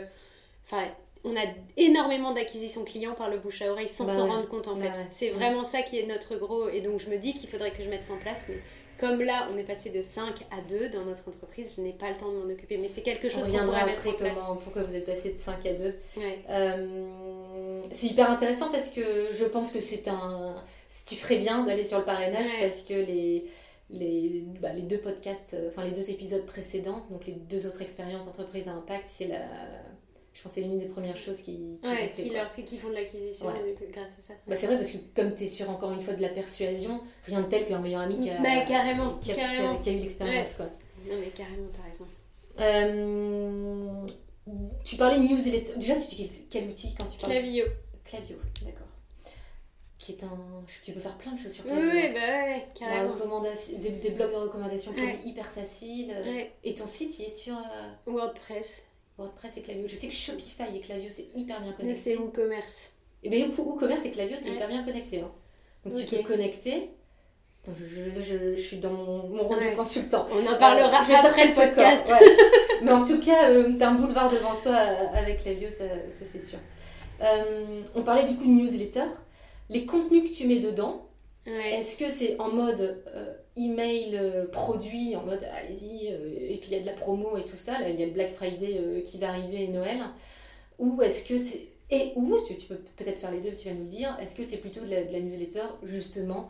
[0.66, 0.84] Enfin,
[1.24, 1.44] on a
[1.78, 4.94] énormément d'acquisitions clients par le bouche à oreille sans bah s'en rendre compte en bah
[4.94, 5.08] fait.
[5.10, 6.70] C'est vraiment ça qui est notre gros.
[6.70, 8.48] Et donc je me dis qu'il faudrait que je mette ça en place.
[8.50, 8.60] Mais
[9.00, 12.10] comme là, on est passé de 5 à 2 dans notre entreprise, je n'ai pas
[12.10, 12.78] le temps de m'en occuper.
[12.78, 14.38] Mais c'est quelque chose qu'on pourrait mettre en place.
[14.38, 15.96] Comment, pourquoi vous êtes passé de 5 à 2.
[16.50, 20.56] Euh, C'est hyper intéressant parce que je pense que c'est un.
[21.06, 23.46] Tu ferais bien d'aller sur le parrainage parce que les,
[23.90, 28.26] les, bah, les deux podcasts, enfin les deux épisodes précédents, donc les deux autres expériences
[28.26, 29.40] d'entreprise à impact, c'est la.
[30.38, 32.78] Je pense que c'est l'une des premières choses qui, qui, fait, qui leur fait qu'ils
[32.78, 33.47] font de l'acquisition
[33.91, 34.34] grâce à ça.
[34.45, 37.02] Bah, c'est vrai parce que comme tu es sur encore une fois de la persuasion,
[37.26, 39.80] rien de tel qu'un meilleur ami qui a, bah, carrément, qui a, carrément.
[39.80, 40.54] Qui a, eu l'expérience.
[40.54, 40.65] quoi.
[41.08, 42.06] Non mais carrément, t'as raison.
[42.60, 44.06] Euh,
[44.84, 45.73] tu parlais newsletter.
[45.78, 47.34] Déjà, tu utilises quel outil quand tu parles?
[47.34, 47.65] Clavio.
[48.06, 48.88] Clavio, d'accord.
[49.97, 50.38] Qui est un.
[50.84, 51.82] Tu peux faire plein de choses sur Clavio.
[51.82, 53.13] Oui, oui bah ouais, carrément.
[53.15, 53.80] recommandation...
[53.80, 54.93] Des, des, blogs de recommandations
[55.26, 56.15] hyper faciles.
[56.63, 57.58] Et ton site, il est sur.
[57.58, 58.84] Euh, WordPress.
[59.18, 59.88] WordPress et Clavio.
[59.88, 61.96] Je sais que Shopify et Clavio, c'est hyper bien connecté.
[61.96, 62.92] C'est WooCommerce.
[63.24, 65.22] Et bien, WooCommerce et Clavio, c'est hyper bien connecté.
[65.22, 65.32] Hein.
[65.86, 66.92] Donc, tu peux connecter
[67.76, 70.26] je, je, je, suis dans mon, mon rôle de consultant.
[70.32, 72.12] On en parlera je après le podcast.
[72.82, 75.70] Mais en tout cas, euh, tu as un boulevard devant toi euh, avec la bio,
[75.70, 76.60] ça, ça c'est sûr.
[77.22, 79.06] Euh, on parlait du coup de newsletter.
[79.70, 81.08] Les contenus que tu mets dedans,
[81.46, 83.04] est-ce que c'est en mode
[83.58, 84.20] email
[84.52, 87.80] produit, en mode allez-y, et puis il y a de la promo et tout ça,
[87.80, 90.00] là il y a le Black Friday qui va arriver et Noël,
[90.80, 91.67] ou est-ce que c'est.
[91.89, 94.43] Et où, tu, peux peut-être faire les deux, tu vas nous le dire, est-ce que
[94.43, 96.50] c'est plutôt de la, de la newsletter justement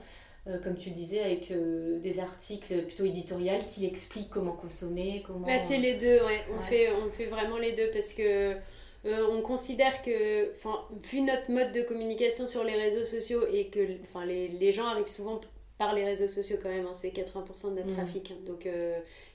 [0.49, 5.21] euh, comme tu le disais, avec euh, des articles plutôt éditoriaux qui expliquent comment consommer,
[5.25, 5.45] comment...
[5.45, 6.41] Bah, c'est les deux, ouais.
[6.57, 10.49] On, Fait, on fait vraiment les deux parce que euh, on considère que,
[11.05, 13.79] vu notre mode de communication sur les réseaux sociaux et que
[14.25, 15.41] les, les gens arrivent souvent
[15.77, 17.95] par les réseaux sociaux quand même, hein, c'est 80% de notre mm.
[17.95, 18.31] trafic.
[18.31, 18.37] Hein.
[18.45, 18.67] donc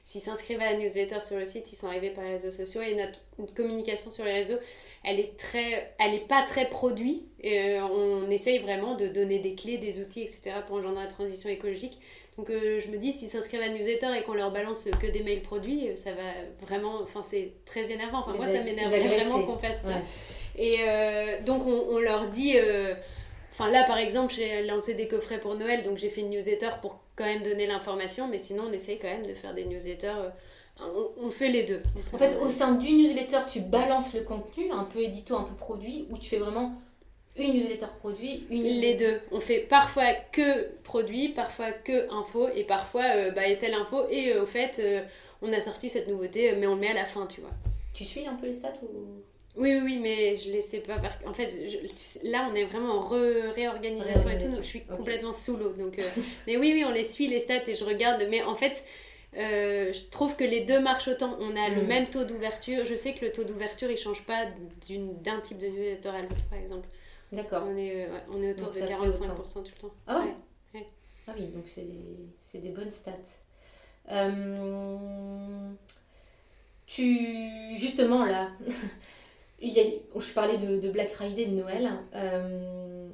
[0.04, 2.82] s'ils s'inscrivent à la newsletter sur le site, ils sont arrivés par les réseaux sociaux
[2.82, 4.58] et notre, communication sur les réseaux,
[5.04, 7.24] elle est très, elle est pas très produite.
[7.40, 10.56] Et, euh, on essaye vraiment de donner des clés, des outils, etc.
[10.66, 11.98] pour engendrer la transition écologique.
[12.36, 15.06] Donc euh, je me dis, s'ils s'inscrivent à la newsletter et qu'on leur balance que
[15.06, 18.20] des mails produits, ça va vraiment, enfin c'est très énervant.
[18.20, 20.00] Enfin moi ça m'énerve vraiment qu'on fasse ça.
[20.56, 22.56] Et euh, donc on, on, leur dit
[23.52, 26.70] Enfin là par exemple j'ai lancé des coffrets pour Noël donc j'ai fait une newsletter
[26.80, 30.08] pour quand même donner l'information mais sinon on essaye quand même de faire des newsletters.
[30.08, 30.30] Euh,
[31.20, 31.82] on, fait les deux.
[32.14, 35.54] En fait au sein du newsletter tu balances le contenu un peu édito, un peu
[35.54, 36.80] produit ou tu fais vraiment
[37.36, 39.20] une newsletter produit, une Les deux.
[39.30, 44.32] On fait parfois que produit, parfois que info et parfois euh, bah, telle info et
[44.32, 44.82] euh, au fait
[45.42, 47.50] on a sorti cette nouveauté mais on le met à la fin tu vois.
[47.92, 49.22] Tu suis un peu les stats ou?
[49.54, 50.96] Oui, oui, mais je ne les sais pas.
[51.26, 51.54] En fait,
[52.24, 54.46] là, on est vraiment en réorganisation et tout.
[54.46, 55.72] Donc je suis complètement sous l'eau.
[55.72, 56.08] Donc, euh,
[56.46, 58.26] mais oui, oui, on les suit, les stats, et je regarde.
[58.30, 58.82] Mais en fait,
[59.36, 61.36] euh, je trouve que les deux marchent autant.
[61.38, 61.86] On a le mm.
[61.86, 62.86] même taux d'ouverture.
[62.86, 66.22] Je sais que le taux d'ouverture, il ne change pas d'un type de newsletter à
[66.22, 66.88] l'autre, par exemple.
[67.30, 67.64] D'accord.
[67.66, 69.94] On est, on est autour de 45% tout le temps.
[70.06, 70.24] Ah
[70.74, 70.86] ouais,
[71.28, 73.12] Ah oui, donc c'est des bonnes stats.
[74.10, 75.70] Euh,
[76.86, 77.78] tu...
[77.78, 78.48] Justement, là...
[79.62, 81.90] je parlais de, Black Friday, de Noël.
[82.14, 83.08] Euh,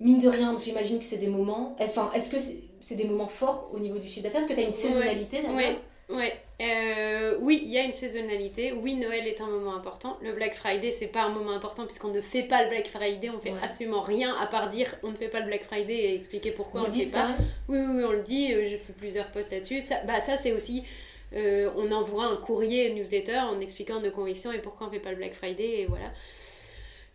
[0.00, 1.76] mine de rien, j'imagine que c'est des moments.
[1.78, 2.38] Enfin, est-ce que
[2.80, 4.40] c'est des moments forts au niveau du chiffre d'affaires?
[4.40, 8.72] Est-ce que tu as une saisonnalité ouais, ouais, euh, oui, il y a une saisonnalité.
[8.72, 10.16] Oui, Noël est un moment important.
[10.22, 13.30] Le Black Friday, c'est pas un moment important puisqu'on ne fait pas le Black Friday.
[13.30, 16.14] On fait absolument rien à part dire on ne fait pas le Black Friday et
[16.14, 17.34] expliquer pourquoi on ne le fait pas.
[17.68, 18.54] Oui, oui, on le dit.
[18.54, 19.82] Euh, j'ai fait plusieurs posts là-dessus.
[19.82, 20.84] Ça, bah, ça c'est aussi
[21.34, 25.00] euh, on envoie un courrier newsletter en expliquant nos convictions et pourquoi on ne fait
[25.02, 26.12] pas le Black Friday et voilà.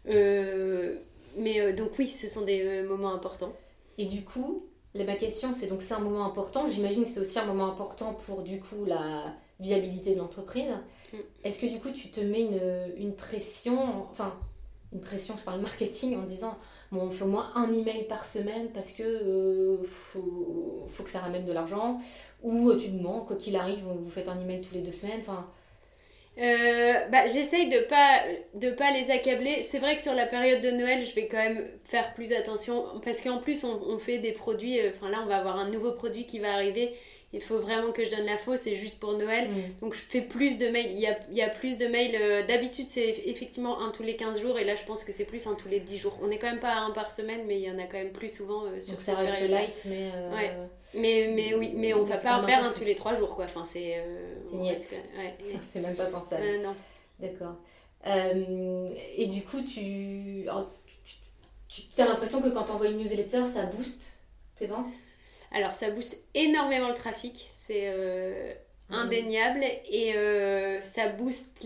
[0.10, 0.98] Euh,
[1.38, 3.54] mais euh, donc oui, ce sont des moments importants.
[3.98, 6.68] Et du coup, ma question c'est donc c'est un moment important.
[6.68, 10.72] J'imagine que c'est aussi un moment important pour du coup la viabilité de l'entreprise.
[11.14, 11.18] Mm.
[11.44, 13.78] Est-ce que du coup tu te mets une, une pression,
[14.12, 14.36] enfin
[14.94, 16.58] une pression, je parle marketing, en disant
[16.92, 21.10] bon, on fait au moins un email par semaine parce que euh, faut, faut, que
[21.10, 22.00] ça ramène de l'argent,
[22.44, 25.20] ou euh, tu demandes, quoi qu'il arrive, vous faites un email tous les deux semaines,
[25.22, 25.50] enfin.
[26.38, 28.22] Euh, bah, j'essaye de pas
[28.54, 29.64] de pas les accabler.
[29.64, 32.86] C'est vrai que sur la période de Noël, je vais quand même faire plus attention
[33.04, 34.80] parce qu'en plus on, on, fait des produits.
[34.96, 36.96] Enfin là, on va avoir un nouveau produit qui va arriver
[37.34, 39.50] il faut vraiment que je donne la fausse, c'est juste pour Noël.
[39.50, 39.80] Mm.
[39.82, 40.92] Donc je fais plus de mails.
[40.92, 42.16] Il y a, il y a plus de mails.
[42.20, 44.60] Euh, d'habitude, c'est effectivement un tous les 15 jours.
[44.60, 46.20] Et là, je pense que c'est plus un tous les 10 jours.
[46.22, 47.98] On n'est quand même pas à un par semaine, mais il y en a quand
[47.98, 50.12] même plus souvent euh, sur Donc ça reste light, mais.
[50.14, 50.58] Euh, ouais.
[50.94, 53.46] Mais, mais oui, mais on va pas en faire un tous les 3 jours, quoi.
[53.46, 54.04] Enfin, c'est.
[55.70, 56.44] c'est même pas pensable.
[56.62, 56.76] non.
[57.20, 57.56] D'accord.
[58.06, 60.48] et du coup, tu.
[61.70, 64.18] tu, as l'impression que quand tu envoies une newsletter, ça booste
[64.58, 64.92] tes ventes?
[65.52, 68.54] Alors ça booste énormément le trafic, c'est euh,
[68.90, 71.66] indéniable, et euh, ça booste...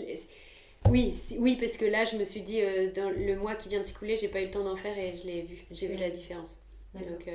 [0.87, 3.79] Oui, oui, parce que là, je me suis dit, euh, dans le mois qui vient
[3.79, 5.95] de s'écouler, j'ai pas eu le temps d'en faire et je l'ai vu, j'ai vu
[5.95, 6.57] la différence.
[6.93, 7.27] Donc,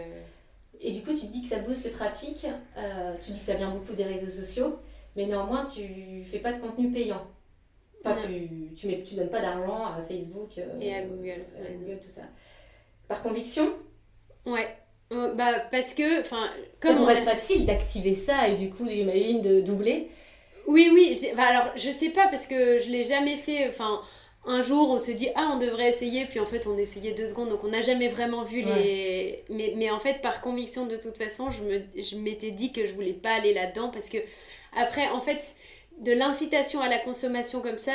[0.80, 2.46] Et du coup, tu dis que ça booste le trafic,
[3.24, 4.78] tu dis que ça vient beaucoup des réseaux sociaux,
[5.16, 7.26] mais néanmoins, tu fais pas de contenu payant.
[8.04, 11.44] Enfin, tu, tu, mets, tu donnes pas d'argent à Facebook et à Google.
[11.58, 12.22] À Google, tout ça.
[13.08, 13.74] Par conviction?
[14.46, 14.68] Ouais.
[15.10, 16.92] Bah, parce que, enfin, comme.
[16.92, 20.08] Ça pourrait être facile d'activer ça et du coup, j'imagine, de doubler.
[20.66, 21.18] Oui, oui.
[21.36, 23.68] alors, je sais pas parce que je l'ai jamais fait.
[23.68, 24.00] Enfin,
[24.46, 27.26] un jour, on se dit, ah, on devrait essayer, puis en fait, on essayait deux
[27.26, 29.44] secondes, donc on n'a jamais vraiment vu les.
[29.50, 32.86] Mais, mais, en fait, par conviction, de toute façon, je, me, je m'étais dit que
[32.86, 34.18] je voulais pas aller là-dedans parce que,
[34.76, 35.56] après, en fait,
[35.98, 37.92] de l'incitation à la consommation comme ça,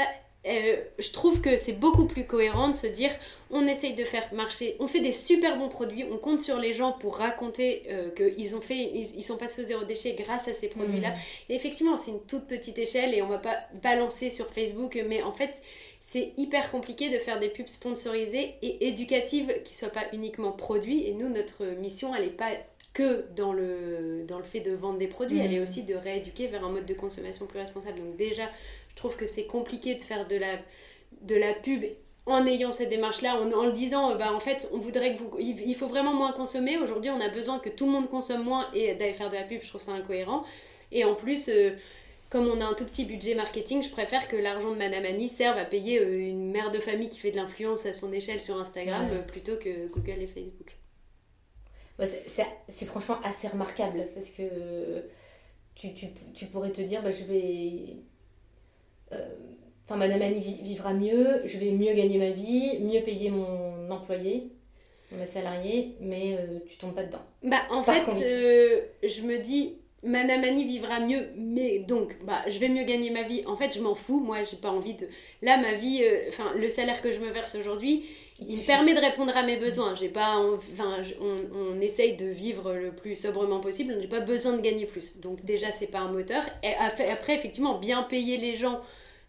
[0.47, 3.09] euh, je trouve que c'est beaucoup plus cohérent de se dire
[3.49, 6.73] on essaye de faire marcher, on fait des super bons produits, on compte sur les
[6.73, 10.53] gens pour raconter euh, qu'ils ont fait, ils, sont passés au zéro déchet grâce à
[10.53, 11.11] ces produits-là.
[11.11, 11.49] Mmh.
[11.49, 15.23] Et effectivement, c'est une toute petite échelle et on va pas balancer sur Facebook, mais
[15.23, 15.61] en fait,
[15.99, 21.07] c'est hyper compliqué de faire des pubs sponsorisées et éducatives qui soient pas uniquement produits.
[21.07, 22.51] Et nous, notre mission, elle n'est pas
[22.93, 25.63] que dans le, dans le fait de vendre des produits, elle est mmh.
[25.63, 27.99] aussi de rééduquer vers un mode de consommation plus responsable.
[27.99, 28.49] Donc déjà,
[28.95, 30.57] je trouve que c'est compliqué de faire de la,
[31.21, 31.83] de la pub
[32.25, 35.37] en ayant cette démarche-là, en, en, le disant, bah, en fait, on voudrait que vous...
[35.39, 36.77] Il faut vraiment moins consommer.
[36.79, 39.43] Aujourd'hui, on a besoin que tout le monde consomme moins et d'aller faire de la
[39.43, 40.43] pub, je trouve ça incohérent.
[40.91, 41.49] Et en plus...
[41.49, 41.71] Euh,
[42.29, 45.29] comme on a un tout petit budget marketing, je préfère que l'argent de Madame Annie
[45.29, 48.41] serve à payer euh, une mère de famille qui fait de l'influence à son échelle
[48.41, 50.75] sur Instagram euh, plutôt que Google et Facebook.
[51.99, 55.03] c'est franchement assez remarquable parce que
[55.75, 57.93] tu, tu, tu pourrais te dire bah, je vais euh,
[59.11, 64.51] enfin, Madame Annie vivra mieux, je vais mieux gagner ma vie, mieux payer mon employé,
[65.11, 67.23] mon salarié, mais euh, tu tombes pas dedans.
[67.43, 72.59] Bah, en fait, euh, je me dis, Madame Annie vivra mieux, mais donc, bah, je
[72.59, 73.43] vais mieux gagner ma vie.
[73.45, 74.19] En fait, je m'en fous.
[74.19, 75.07] Moi, j'ai pas envie de.
[75.41, 78.05] Là, ma vie, enfin, le salaire que je me verse aujourd'hui,
[78.39, 79.95] il permet de répondre à mes besoins.
[79.95, 83.95] J'ai pas, enfin, on, on, essaye de vivre le plus sobrement possible.
[84.01, 85.17] J'ai pas besoin de gagner plus.
[85.19, 86.43] Donc déjà, c'est pas un moteur.
[86.61, 88.81] Et après, effectivement, bien payer les gens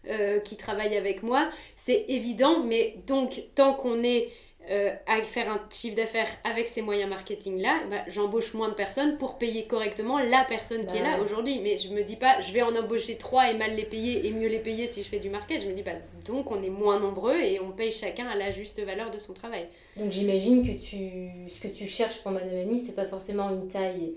[0.09, 2.63] euh, qui travaillent avec moi, c'est évident.
[2.63, 4.29] Mais donc, tant qu'on est
[4.69, 8.73] euh, à faire un chiffre d'affaires avec ces moyens marketing là, bah, j'embauche moins de
[8.73, 11.59] personnes pour payer correctement la personne qui est là bah aujourd'hui.
[11.61, 14.31] Mais je me dis pas, je vais en embaucher trois et mal les payer et
[14.31, 15.61] mieux les payer si je fais du market.
[15.61, 18.51] Je me dis pas, donc on est moins nombreux et on paye chacun à la
[18.51, 19.67] juste valeur de son travail.
[19.95, 23.67] Donc j'imagine que tu, ce que tu cherches pour Madame Annie, c'est pas forcément une
[23.67, 24.15] taille,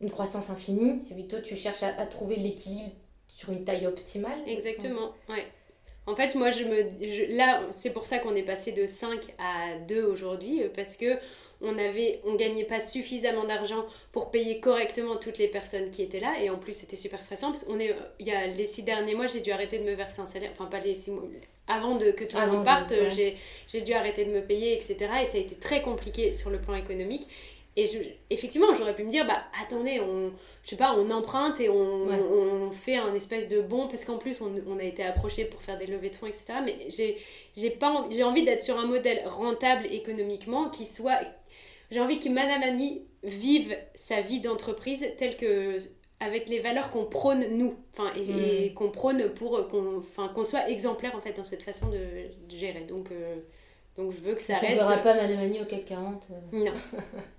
[0.00, 2.92] une croissance infinie, c'est plutôt tu cherches à, à trouver l'équilibre
[3.28, 4.38] sur une taille optimale.
[4.46, 5.44] Exactement, ouais.
[6.06, 9.76] En fait, moi, je me, là, c'est pour ça qu'on est passé de 5 à
[9.88, 11.18] 2 aujourd'hui, euh, parce que
[11.62, 16.20] on avait on gagnait pas suffisamment d'argent pour payer correctement toutes les personnes qui étaient
[16.20, 18.82] là et en plus c'était super stressant parce qu'on est il y a les six
[18.82, 21.24] derniers mois j'ai dû arrêter de me verser un salaire enfin pas les six mois
[21.66, 25.24] avant de que tout le monde parte j'ai dû arrêter de me payer etc et
[25.24, 27.26] ça a été très compliqué sur le plan économique
[27.78, 27.98] et je,
[28.30, 32.08] effectivement, j'aurais pu me dire, bah attendez, on, je sais pas, on emprunte et on,
[32.08, 35.60] on, fait un espèce de bon, parce qu'en plus, on, on, a été approché pour
[35.60, 36.54] faire des levées de fonds, etc.
[36.64, 37.18] Mais j'ai,
[37.54, 41.20] j'ai, pas, j'ai envie d'être sur un modèle rentable économiquement qui soit.
[41.90, 45.78] J'ai envie que Madame Annie vive sa vie d'entreprise telle que
[46.18, 48.74] avec les valeurs qu'on prône nous enfin et, mm.
[48.74, 51.98] qu'on prône pour qu'on enfin qu'on soit exemplaire en fait dans cette façon de,
[52.48, 53.36] gérer donc euh,
[53.96, 56.64] donc je veux que ça reste on verra pas Madame Annie au CAC 40 euh.
[56.64, 56.72] non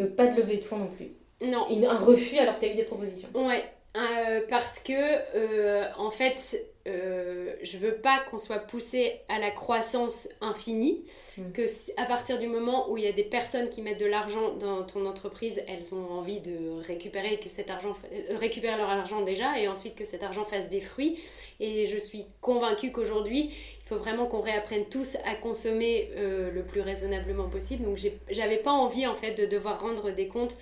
[0.00, 1.12] Donc pas de levée de fonds non plus.
[1.42, 1.66] Non.
[1.68, 3.28] Un refus alors que tu as eu des propositions.
[3.34, 3.62] Ouais.
[3.96, 9.50] Euh, parce que euh, en fait euh, je veux pas qu'on soit poussé à la
[9.50, 11.04] croissance infinie
[11.36, 11.52] hmm.
[11.52, 11.62] que
[11.98, 14.82] à partir du moment où il y a des personnes qui mettent de l'argent dans
[14.84, 17.94] ton entreprise elles ont envie de récupérer que cet argent
[18.30, 21.18] récupérer leur argent déjà et ensuite que cet argent fasse des fruits
[21.60, 23.50] et je suis convaincue qu'aujourd'hui
[23.82, 27.98] il faut vraiment qu'on réapprenne tous à consommer le plus raisonnablement possible donc
[28.30, 30.56] j'avais pas envie en fait de devoir rendre des comptes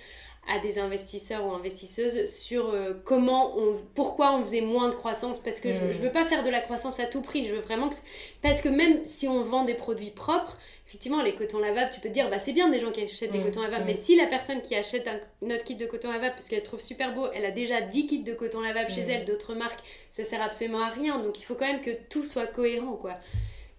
[0.49, 5.39] à des investisseurs ou investisseuses sur euh, comment on, pourquoi on faisait moins de croissance
[5.39, 5.91] parce que je, ne mm.
[5.91, 7.95] veux pas faire de la croissance à tout prix je veux vraiment que
[8.41, 10.57] parce que même si on vend des produits propres
[10.87, 13.31] effectivement les cotons lavables tu peux te dire bah c'est bien des gens qui achètent
[13.31, 13.43] des mm.
[13.43, 13.87] cotons lavables mm.
[13.87, 16.81] mais si la personne qui achète un, notre kit de coton lavable parce qu'elle trouve
[16.81, 20.23] super beau elle a déjà 10 kits de coton lavable chez elle d'autres marques ça
[20.23, 23.13] sert absolument à rien donc il faut quand même que tout soit cohérent quoi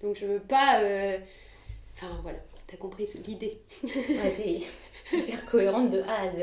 [0.05, 1.19] donc je veux pas euh,
[1.97, 3.59] enfin voilà t'as compris l'idée
[5.13, 6.39] hyper cohérente de A à Z.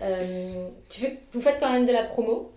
[0.00, 2.52] Euh, tu fais, vous faites quand même de la promo?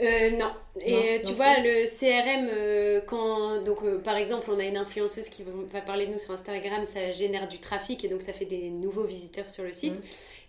[0.00, 0.50] Euh, non.
[0.84, 3.62] Et tu vois, le CRM, euh, quand.
[3.62, 7.12] Donc, par exemple, on a une influenceuse qui va parler de nous sur Instagram, ça
[7.12, 9.98] génère du trafic et donc ça fait des nouveaux visiteurs sur le site.
[9.98, 10.02] Mm.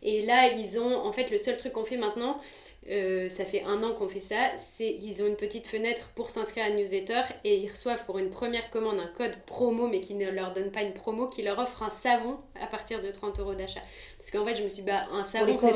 [0.03, 0.97] Et là, ils ont.
[0.97, 2.41] En fait, le seul truc qu'on fait maintenant,
[2.89, 4.51] euh, ça fait un an qu'on fait ça.
[4.57, 8.17] C'est ils ont une petite fenêtre pour s'inscrire à la newsletter et ils reçoivent pour
[8.17, 11.41] une première commande un code promo, mais qui ne leur donne pas une promo, qui
[11.41, 13.81] leur offre un savon à partir de 30 euros d'achat.
[14.17, 15.73] Parce qu'en fait, je me suis dit, bah, un savon, c'est.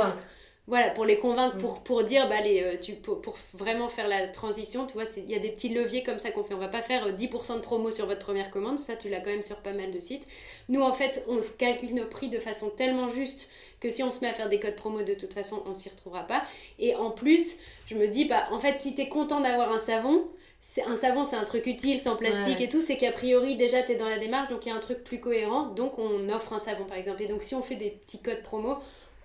[0.67, 1.83] voilà, pour les convaincre, pour, mm.
[1.83, 5.35] pour dire, bah, les, euh, tu, pour, vraiment faire la transition, tu vois, il y
[5.35, 6.53] a des petits leviers comme ça qu'on fait.
[6.53, 9.19] On va pas faire 10% euh, de promo sur votre première commande, ça tu l'as
[9.19, 10.25] quand même sur pas mal de sites.
[10.69, 13.49] Nous, en fait, on calcule nos prix de façon tellement juste
[13.81, 15.89] que si on se met à faire des codes promo, de toute façon, on s'y
[15.89, 16.43] retrouvera pas.
[16.79, 19.79] Et en plus, je me dis, bah, en fait, si tu es content d'avoir un
[19.79, 20.25] savon,
[20.61, 23.81] c'est un savon c'est un truc utile sans plastique et tout c'est qu'a priori déjà
[23.81, 26.29] tu es dans la démarche donc il y a un truc plus cohérent donc on
[26.29, 28.77] offre un savon par exemple et donc si on fait des petits codes promo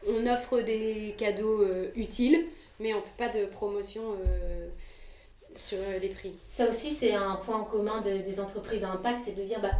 [0.08, 2.46] on offre des cadeaux euh, utiles,
[2.80, 4.68] mais on ne fait pas de promotion euh,
[5.54, 6.32] sur euh, les prix.
[6.48, 9.72] Ça aussi, c'est un point commun des entreprises à impact, c'est de dire, bah,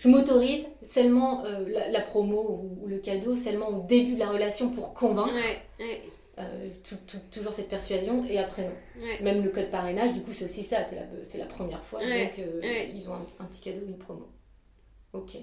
[0.00, 1.44] je m'autorise seulement
[1.90, 5.34] la, promo ou, le cadeau, seulement au début de la relation pour convaincre.
[7.30, 9.04] toujours cette persuasion et après non.
[9.20, 11.04] Même le code parrainage, du coup, c'est aussi ça, c'est la,
[11.38, 12.00] la, première fois.
[12.00, 12.40] Donc,
[12.94, 14.26] ils ont un, un, petit cadeau, une promo.
[15.12, 15.36] Ok.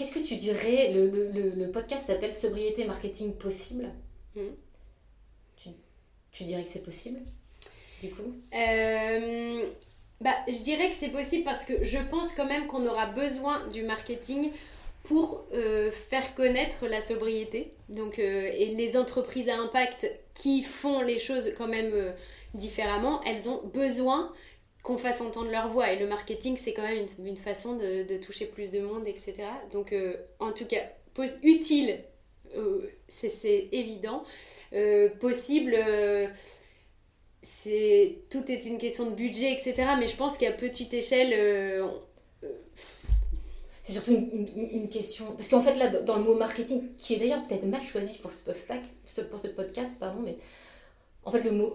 [0.00, 3.90] Qu'est-ce que tu dirais Le, le, le podcast s'appelle Sobriété Marketing Possible.
[4.34, 4.54] Hmm.
[5.56, 5.68] Tu,
[6.32, 7.20] tu, dirais que c'est possible
[8.00, 8.34] Du coup?
[8.54, 9.62] Euh,
[10.20, 13.66] bah, Je dirais que c'est possible parce que je pense quand même qu'on aura besoin
[13.68, 14.52] du marketing
[15.02, 17.70] pour euh, faire connaître la sobriété.
[17.88, 21.92] Donc, euh, et les entreprises à impact qui font les choses quand même
[22.54, 24.30] différemment, elles ont besoin
[24.82, 25.92] qu'on fasse entendre leur voix.
[25.92, 29.34] Et le marketing, c'est quand même une, façon de, toucher plus de monde, etc.
[29.72, 30.82] Donc, euh, en tout cas,
[31.42, 31.98] utile,
[32.56, 34.24] euh, c'est évident.
[34.72, 35.76] Euh, possible,
[37.42, 39.74] c'est tout est une question de budget, etc.
[39.98, 41.32] Mais je pense qu'à petite échelle...
[43.82, 45.26] c'est surtout une, question.
[45.36, 48.32] Parce qu'en fait, là, dans le mot marketing, qui est d'ailleurs peut-être mal choisi pour
[48.32, 48.42] ce,
[49.22, 50.36] pour ce podcast, pardon, mais
[51.24, 51.74] en fait, le mot.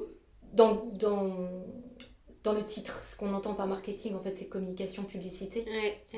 [0.54, 1.50] Dans, dans,
[2.44, 5.66] dans le titre, ce qu'on entend par marketing, en fait, c'est communication, publicité.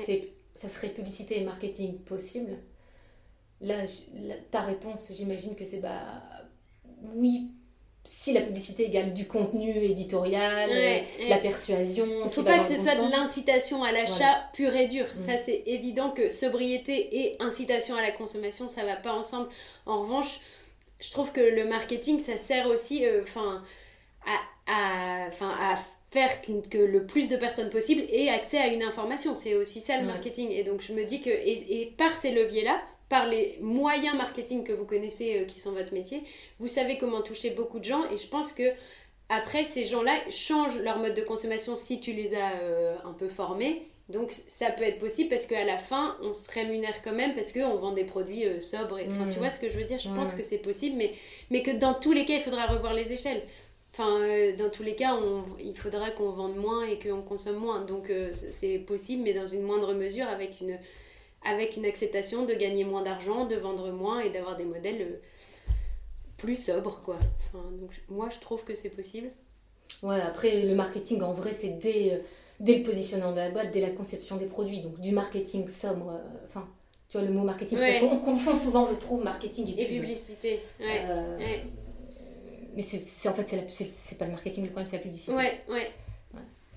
[0.00, 2.56] C'est, ça serait publicité et marketing possible.
[3.60, 3.84] Là,
[4.50, 6.20] ta réponse, j'imagine que c'est bah
[7.14, 7.50] oui,
[8.10, 12.06] si la publicité égale du contenu éditorial, euh, la persuasion.
[12.06, 15.04] Il ne faut pas que ce soit de l'incitation à l'achat pur et dur.
[15.14, 15.18] Mm.
[15.18, 19.48] Ça, c'est évident que sobriété et incitation à la consommation, ça va pas ensemble.
[19.84, 20.40] En revanche,
[21.00, 23.62] je trouve que le marketing, ça sert aussi euh, enfin
[24.66, 25.76] à
[26.10, 29.34] faire que le plus de personnes possible aient accès à une information.
[29.34, 30.50] C'est aussi ça le marketing.
[30.50, 34.72] Et donc je me dis que, et, par ces leviers-là, par les moyens marketing que
[34.72, 36.22] vous connaissez, euh, qui sont votre métier,
[36.58, 38.08] vous savez comment toucher beaucoup de gens.
[38.10, 38.72] Et je pense que
[39.28, 43.28] après, ces gens-là changent leur mode de consommation si tu les as euh, un peu
[43.28, 43.86] formés.
[44.08, 47.52] Donc ça peut être possible parce qu'à la fin, on se rémunère quand même parce
[47.52, 48.98] qu'on vend des produits euh, sobres.
[48.98, 49.30] Et, Tu mmh.
[49.38, 49.98] vois ce que je veux dire?
[49.98, 51.12] Je pense que c'est possible, mais,
[51.50, 53.42] mais que dans tous les cas, il faudra revoir les échelles.
[53.92, 55.18] Enfin, euh, dans tous les cas,
[55.62, 57.80] il faudra qu'on vende moins et qu'on consomme moins.
[57.80, 60.78] Donc, c'est possible, mais dans une moindre mesure, avec une,
[61.44, 65.72] avec une acceptation de gagner moins d'argent, de vendre moins et d'avoir des modèles euh,
[66.36, 67.18] plus sobres, quoi.
[67.54, 69.30] donc, moi, je trouve que c'est possible.
[70.02, 72.22] Ouais, après, le marketing, en vrai, c'est dès,
[72.60, 74.80] dès le positionnement de la boîte, dès la conception des produits.
[74.80, 76.20] Donc, du marketing sobre.
[76.46, 76.68] Enfin,
[77.08, 80.60] tu vois, le mot marketing, parce qu'on confond souvent, je trouve, marketing et, et publicité.
[80.78, 81.06] Ouais.
[81.38, 81.64] ouais
[82.78, 85.90] mais c'est en fait c'est pas le marketing le problème c'est la publicité ouais ouais,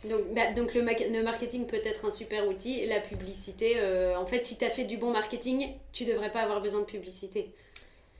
[0.10, 2.86] Donc, bah, donc le, le, marketing peut être un super outil.
[2.88, 6.42] La publicité euh, en fait si tu as fait du bon marketing tu devrais pas
[6.42, 7.52] avoir besoin de publicité.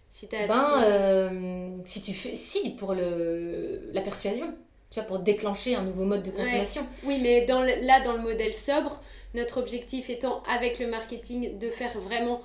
[0.10, 4.54] Si as ben euh, si tu fais si pour le la persuasion.
[4.92, 6.86] Tu vois pour déclencher un nouveau mode de consommation.
[7.04, 9.02] Oui mais dans là dans le modèle sobre
[9.34, 12.42] notre objectif étant avec le marketing de faire vraiment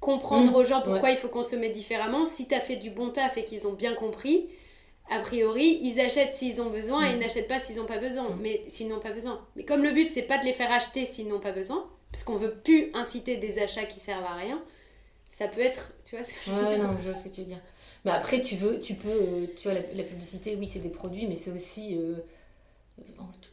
[0.00, 0.56] comprendre mmh.
[0.56, 2.26] aux gens pourquoi il faut consommer différemment.
[2.26, 4.48] Si tu as fait du bon taf et qu'ils ont bien compris,
[5.10, 7.20] a priori, ils achètent s'ils ont besoin et ils mmh.
[7.20, 8.30] n'achètent pas s'ils n'ont pas besoin.
[8.30, 8.38] Mmh.
[8.40, 9.44] Mais s'ils n'ont pas besoin.
[9.56, 12.24] Mais comme le but, c'est pas de les faire acheter s'ils n'ont pas besoin, parce
[12.24, 14.62] qu'on veut plus inciter des achats qui servent à rien,
[15.28, 15.92] ça peut être.
[16.04, 16.84] Tu vois ce que je veux dire?
[16.84, 17.60] non, je vois ce que tu veux dire.
[18.04, 21.26] Mais après, tu veux, tu peux, euh, tu vois, la, publicité, oui, c'est des produits,
[21.26, 22.16] mais c'est aussi, euh,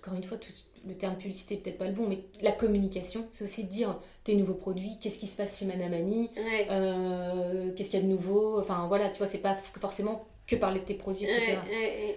[0.04, 0.52] encore une fois, tout,
[0.88, 4.36] le terme publicité peut-être pas le bon, mais la communication, c'est aussi de dire tes
[4.36, 6.30] nouveaux produits, qu'est-ce qui se passe chez Madame Annie,
[6.70, 10.56] euh, qu'est-ce qu'il y a de nouveau, enfin voilà, tu vois, c'est pas forcément que
[10.56, 11.58] parler de tes produits, etc.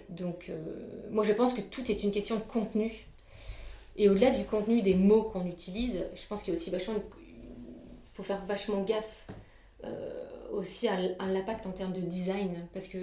[0.08, 0.56] Donc, euh,
[1.10, 3.06] moi je pense que tout est une question de contenu.
[3.96, 6.94] Et au-delà du contenu, des mots qu'on utilise, je pense qu'il y a aussi vachement.
[6.96, 9.26] Il faut faire vachement gaffe
[9.84, 12.98] euh, aussi à, à l'impact en termes de design, parce que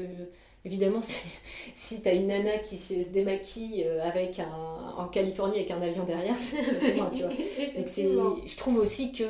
[0.64, 1.02] Évidemment,
[1.74, 5.82] si tu as une nana qui se, démaquille euh, avec un, en Californie avec un
[5.82, 7.30] avion derrière, c'est moins, tu vois.
[7.78, 9.26] Donc je trouve aussi que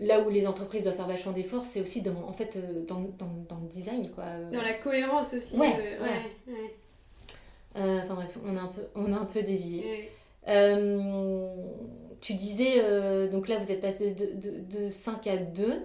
[0.00, 3.00] là où les entreprises doivent faire vachement d'efforts, c'est aussi dans, en fait, euh, dans,
[3.18, 4.10] dans, dans, le design.
[4.10, 4.24] Quoi.
[4.52, 5.56] Dans la cohérence aussi.
[5.56, 5.68] Ouais,
[6.00, 6.74] ouais.
[7.76, 10.08] Euh, enfin bref, on a un peu, on a un peu dévié.
[12.20, 15.82] tu disais, donc là vous êtes passé de, de, de 5 à 2.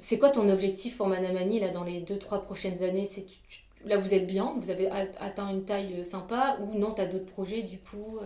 [0.00, 3.06] c'est quoi ton objectif pour Manamani là, dans les 2-3 prochaines années?
[3.06, 3.26] C'est,
[3.86, 7.26] Là, vous êtes bien, vous avez atteint une taille sympa, ou non, tu as d'autres
[7.26, 8.18] projets du coup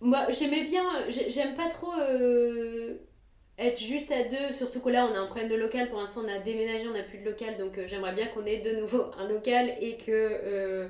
[0.00, 0.84] Moi, j'aimais bien,
[1.28, 1.92] j'aime pas trop
[3.58, 6.22] être juste à deux, surtout que là on a un problème de local, pour l'instant
[6.24, 8.80] on a déménagé, on n'a plus de local, donc euh, j'aimerais bien qu'on ait de
[8.80, 10.88] nouveau un local et que euh,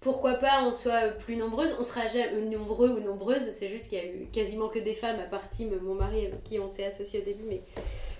[0.00, 1.74] pourquoi pas on soit plus nombreuses.
[1.80, 4.94] On sera jamais nombreux ou nombreuses, c'est juste qu'il y a eu quasiment que des
[4.94, 7.62] femmes, à part Tim, mon mari avec qui on s'est associé au début, mais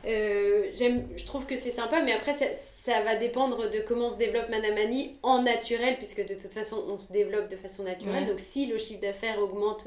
[0.04, 4.10] euh, j'aime, je trouve que c'est sympa, mais après ça, ça, va dépendre de comment
[4.10, 8.26] se développe Manamani en naturel, puisque de toute façon on se développe de façon naturelle,
[8.26, 9.86] donc si le chiffre d'affaires augmente,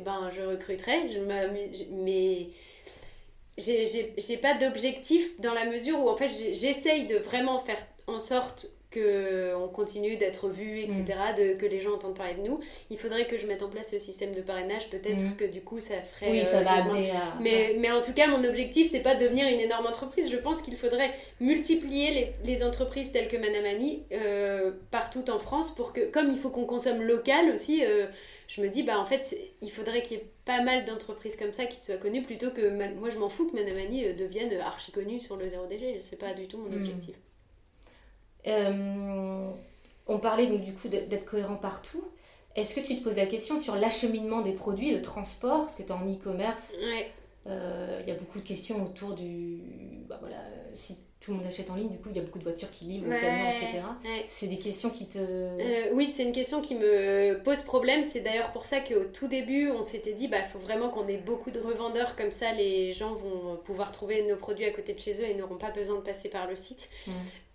[0.00, 1.20] eh ben, je recruterai, je
[1.90, 2.48] mais
[3.58, 8.70] j'ai pas d'objectif dans la mesure où en fait j'essaye de vraiment faire en sorte
[8.92, 11.38] qu'on continue d'être vu, etc., mm.
[11.38, 12.58] de, que les gens entendent parler de nous.
[12.90, 15.36] Il faudrait que je mette en place ce système de parrainage, peut-être mm.
[15.36, 16.32] que du coup ça ferait...
[16.32, 17.36] Oui, ça euh, va amener à...
[17.40, 20.28] Mais, mais en tout cas, mon objectif, c'est pas de devenir une énorme entreprise.
[20.28, 25.72] Je pense qu'il faudrait multiplier les, les, entreprises telles que Manamani euh, partout en France
[25.72, 27.84] pour que, comme il faut qu'on consomme local aussi...
[27.84, 28.06] Euh,
[28.50, 31.52] je me dis, bah en fait, il faudrait qu'il y ait pas mal d'entreprises comme
[31.52, 32.68] ça qui soient connues plutôt que.
[32.98, 36.00] Moi, je m'en fous que Manamani euh, devienne archi connue sur le 0DG.
[36.00, 36.80] C'est pas du tout mon hmm.
[36.80, 37.14] objectif.
[38.48, 39.50] Euh,
[40.08, 42.02] on parlait donc du coup d'être cohérent partout.
[42.56, 45.66] Est-ce que tu te poses la question sur l'acheminement des produits, le transport?
[45.66, 46.72] Parce que tu es en e-commerce.
[47.46, 49.58] Il y a beaucoup de questions autour du.
[50.08, 50.38] Bah voilà,
[50.74, 52.70] si tout le monde achète en ligne, du coup, il y a beaucoup de voitures
[52.70, 53.82] qui livrent, ouais, etc.
[54.24, 55.18] C'est des questions qui te...
[55.18, 58.04] Euh, oui, c'est une question qui me pose problème.
[58.04, 61.18] C'est d'ailleurs pour ça qu'au tout début, on s'était dit, bah, faut vraiment qu'on ait
[61.18, 64.98] beaucoup de revendeurs, comme ça, les gens vont pouvoir trouver nos produits à côté de
[64.98, 66.88] chez eux et n'auront pas besoin de passer par le site.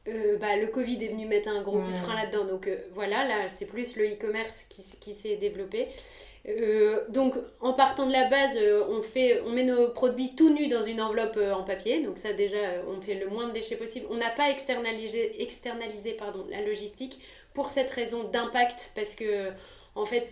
[0.08, 2.46] Euh, bah, le Covid est venu mettre un gros coup de frein là-dedans.
[2.46, 5.88] Donc euh, voilà, là, c'est plus le e-commerce qui, qui s'est développé.
[6.48, 10.54] Euh, donc en partant de la base, euh, on, fait, on met nos produits tout
[10.54, 12.02] nus dans une enveloppe euh, en papier.
[12.02, 14.06] Donc ça déjà, on fait le moins de déchets possible.
[14.10, 17.20] On n'a pas externalisé, externalisé pardon, la logistique
[17.54, 19.50] pour cette raison d'impact parce que
[19.96, 20.28] en fait,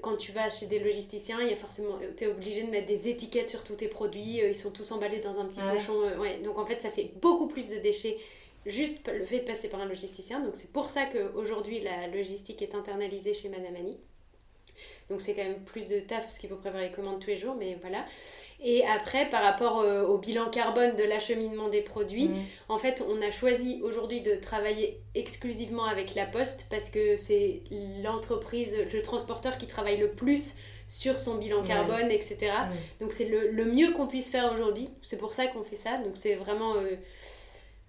[0.00, 2.86] quand tu vas chez des logisticiens, il y a forcément, tu es obligé de mettre
[2.86, 4.38] des étiquettes sur tous tes produits.
[4.38, 6.00] ils sont tous emballés dans un petit pochon.
[6.18, 6.38] ouais.
[6.38, 8.16] Donc en fait, ça fait beaucoup plus de déchets
[8.64, 10.40] juste le fait de passer par un logisticien.
[10.40, 14.00] Donc c'est pour ça qu'aujourd'hui la logistique est internalisée chez Manamani.
[15.10, 17.36] Donc c'est quand même plus de taf parce qu'il faut préparer les commandes tous les
[17.36, 18.04] jours, mais voilà.
[18.64, 22.44] Et après, par rapport euh, au bilan carbone de l'acheminement des produits, mm.
[22.68, 27.62] en fait, on a choisi aujourd'hui de travailler exclusivement avec la Poste parce que c'est
[28.02, 30.54] l'entreprise, le transporteur qui travaille le plus
[30.86, 32.36] sur son bilan carbone, etc.
[32.40, 33.02] Mm.
[33.02, 34.90] Donc c'est le, le, mieux qu'on puisse faire aujourd'hui.
[35.02, 35.98] C'est pour ça qu'on fait ça.
[35.98, 36.76] Donc c'est vraiment...
[36.76, 36.96] Euh,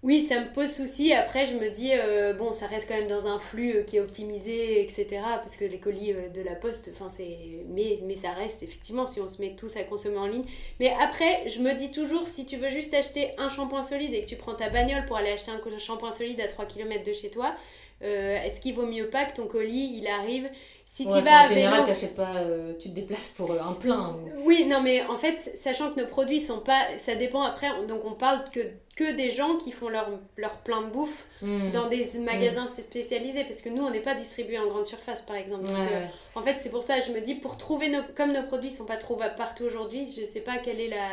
[0.04, 1.14] oui, ça me pose souci.
[1.14, 3.96] Après, je me dis, euh, bon, ça reste quand même dans un flux euh, qui
[3.96, 5.06] est optimisé, etc.
[5.36, 7.38] Parce que les colis euh, de la poste, enfin, c'est.
[7.70, 10.44] Mais, mais ça reste, effectivement, si on se met tous à consommer en ligne.
[10.78, 14.24] Mais après, je me dis toujours, si tu veux juste acheter un shampoing solide et
[14.24, 17.12] que tu prends ta bagnole pour aller acheter un shampoing solide à 3 km de
[17.14, 17.54] chez toi,
[18.02, 20.50] est-ce qu'il vaut mieux pas que ton colis, il arrive?
[20.86, 21.84] Si tu vas en général,
[22.14, 24.16] pas, euh, tu te déplaces pour un plein.
[24.44, 26.86] Oui, non, mais en fait, sachant que nos produits sont pas.
[26.98, 28.60] Ça dépend après, donc on parle que,
[28.96, 31.70] que des gens qui font leur, leur plein de bouffe hmm.
[31.72, 32.82] dans des magasins hmm.
[32.82, 35.66] spécialisés, parce que nous, on n'est pas distribué en grande surface, par exemple.
[35.70, 38.02] Euh, en fait, c'est pour ça, je me dis, pour trouver nos.
[38.16, 41.08] Comme nos produits sont pas trouvables partout aujourd'hui, je sais pas quelle est la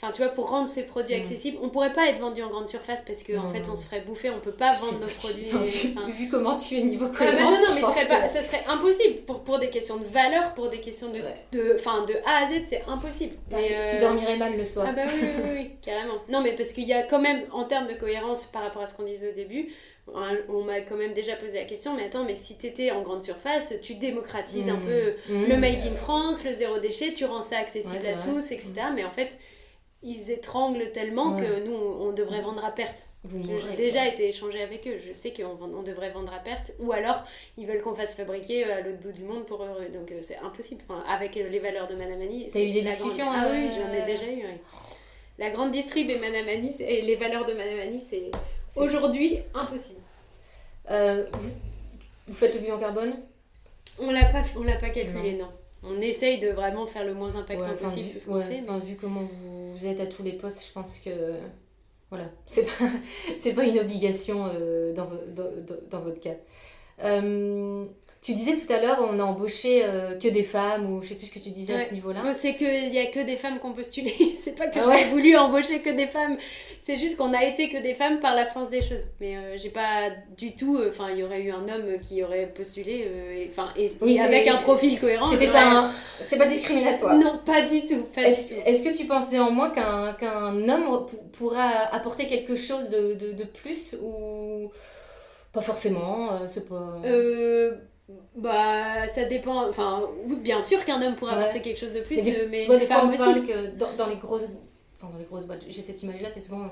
[0.00, 1.20] Enfin, tu vois, pour rendre ces produits mm.
[1.20, 3.86] accessibles, on pourrait pas être vendu en grande surface parce qu'en en fait, on se
[3.86, 5.46] ferait bouffer, on peut pas vendre nos produits.
[6.12, 9.20] vu, comment tu es niveau ah, bah non, non, mais serais pas, ça serait impossible
[9.20, 11.20] pour, pour des questions de valeur, pour des questions de,
[11.52, 13.36] de, fin, de A à Z, c'est impossible.
[13.50, 14.86] Mais, Tu euh, dormirais mal le soir.
[14.88, 16.14] Ah bah oui, oui, oui, carrément.
[16.28, 18.86] Non, mais parce qu'il y a quand même, en termes de cohérence par rapport à
[18.86, 19.72] ce qu'on disait au début,
[20.48, 23.02] on m'a quand même déjà posé la question, mais attends, mais si tu étais en
[23.02, 24.80] grande surface, tu démocratises un mm.
[24.80, 25.44] peu mm.
[25.48, 28.74] le Made in France, le zéro déchet, tu rends ça accessible à tous, etc.
[28.94, 29.38] Mais en fait,
[30.04, 33.08] ils étranglent tellement que nous, on devrait vendre à perte.
[33.26, 34.98] J'ai déjà été échangé avec eux.
[35.04, 36.72] Je sais qu'on on devrait vendre à perte.
[36.78, 37.24] Ou alors,
[37.56, 39.88] ils veulent qu'on fasse fabriquer euh, à l'autre bout du monde pour eux.
[39.94, 40.82] Donc, euh, c'est impossible.
[40.86, 42.48] Enfin, avec les valeurs de Manamani.
[42.52, 44.44] T'as eu des discussions Ah oui, j'en ai déjà eu.
[45.38, 48.30] La grande distrib et Manamani, et les valeurs de Manamani, c'est
[48.76, 50.00] aujourd'hui impossible.
[50.90, 51.24] Euh,
[52.28, 53.16] vous, faites le bilan carbone?
[53.98, 55.48] On l'a pas, on l'a pas calculé, non
[55.86, 58.64] on essaye de vraiment faire le moins impactant possible tout ce qu'on fait.
[58.84, 61.10] Vu comment vous, êtes à tous les postes, je pense que
[62.10, 65.50] voilà, c'est pas, pas une obligation euh, dans, dans,
[65.90, 66.36] dans, votre cas.
[68.24, 71.14] Tu disais tout à l'heure, on a embauché euh, que des femmes, ou je sais
[71.14, 72.22] plus ce que tu disais à ce niveau-là.
[72.32, 74.14] C'est qu'il n'y a que des femmes qu'on postulé.
[74.40, 76.38] c'est pas que ah j'ai voulu embaucher que des femmes.
[76.80, 79.08] C'est juste qu'on a été que des femmes par la force des choses.
[79.20, 80.08] Mais euh, j'ai pas
[80.38, 80.78] du tout.
[80.78, 83.46] Euh, enfin, il y aurait eu un homme qui aurait postulé.
[83.50, 85.30] Enfin, et, avec un profil cohérent.
[85.30, 85.90] C'était pas.
[86.22, 87.16] C'est pas discriminatoire.
[87.16, 88.06] Non, pas du tout.
[88.16, 93.32] Est-ce que tu pensais en moins qu'un qu'un homme pourra apporter quelque chose de, de,
[93.32, 94.70] de plus ou
[95.52, 97.02] pas forcément C'est pas.
[98.36, 99.68] Bah, ça dépend.
[99.68, 100.08] Enfin,
[100.42, 102.16] bien sûr qu'un homme pourrait apporter quelque chose de plus,
[102.50, 103.46] mais, les femmes aussi.
[103.46, 104.48] que dans, les grosses,
[104.96, 106.70] enfin, dans les grosses boîtes, j'ai cette image-là, c'est souvent.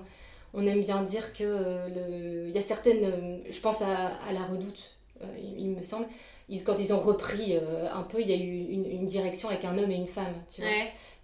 [0.55, 2.49] On aime bien dire que euh, le...
[2.49, 3.05] il y a certaines.
[3.05, 5.26] Euh, je pense à, à la redoute, euh,
[5.57, 6.07] il, me semble.
[6.51, 9.64] Ils, quand ils ont repris un peu, il y a eu une, une, direction avec
[9.64, 10.70] un homme et une femme, tu vois.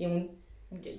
[0.01, 0.27] Et on,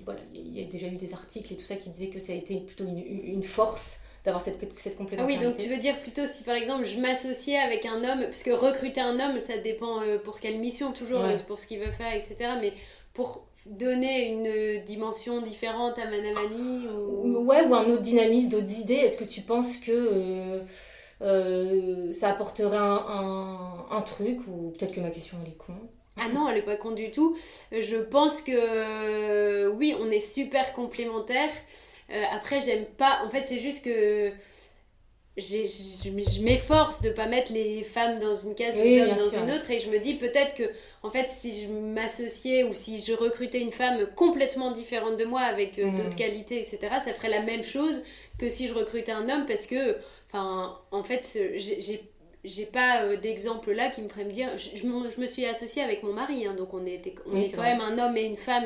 [0.05, 2.33] voilà, il y a déjà eu des articles et tout ça qui disaient que ça
[2.33, 5.45] a été plutôt une, une force d'avoir cette, cette complémentarité.
[5.45, 8.23] Ah oui, donc tu veux dire plutôt si par exemple je m'associais avec un homme,
[8.23, 11.67] parce que recruter un homme, ça dépend euh, pour quelle mission, toujours euh, pour ce
[11.67, 12.51] qu'il veut faire, etc.
[12.61, 12.73] Mais
[13.13, 17.39] pour donner une dimension différente à Manamani ou...
[17.45, 20.61] Ouais, ou un autre dynamisme, d'autres idées, est-ce que tu penses que
[21.21, 25.73] euh, ça apporterait un, un, truc ou peut-être que ma question elle est con
[26.21, 27.37] ah non, elle est pas con du tout.
[27.71, 31.49] Je pense que oui, on est super complémentaires.
[32.11, 33.21] Euh, après, j'aime pas.
[33.25, 34.31] En fait, c'est juste que
[35.37, 39.69] je m'efforce de pas mettre les femmes dans une case, les hommes dans une autre,
[39.71, 40.63] et je me dis peut-être que,
[41.03, 45.41] en fait, si je m'associais ou si je recrutais une femme complètement différente de moi
[45.41, 46.15] avec euh, d'autres mm.
[46.15, 48.03] qualités, etc., ça ferait la même chose
[48.37, 49.95] que si je recrutais un homme parce que,
[50.31, 51.37] enfin, en fait,
[52.43, 55.83] j'ai pas euh, d'exemple là qui me ferait me dire je, je, me suis associée
[55.83, 58.37] avec mon mari hein, donc on était on est, quand même un homme et une
[58.37, 58.63] femme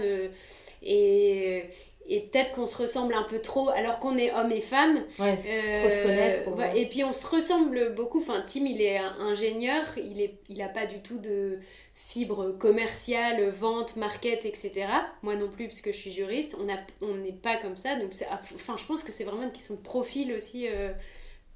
[0.84, 1.64] et
[2.08, 5.04] et peut-être qu'on se ressemble un peu trop alors qu'on est homme et femme.
[5.20, 6.50] Ouais, c'est trop se connaître.
[6.50, 8.20] Euh, et puis on se ressemble beaucoup.
[8.20, 11.60] Enfin, Tim, il est ingénieur, il n'a il a pas du tout de
[11.96, 14.88] fibre commerciale, vente, market, etc.
[15.22, 16.56] Moi non plus, puisque je suis juriste.
[17.02, 17.98] On n'est pas comme ça.
[17.98, 18.12] Donc,
[18.56, 20.92] enfin, je pense que c'est vraiment une question de profil aussi, euh,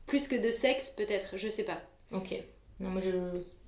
[0.05, 1.35] plus que de sexe, peut-être.
[1.35, 1.81] Je sais pas.
[2.13, 2.35] Ok.
[2.79, 3.11] Non, moi, je...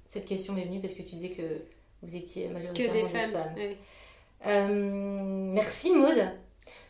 [0.05, 1.61] cette question m'est venue parce que tu disais que
[2.03, 3.75] vous étiez majoritairement que des femmes.
[4.45, 4.67] Euh,
[5.53, 6.31] merci Maude.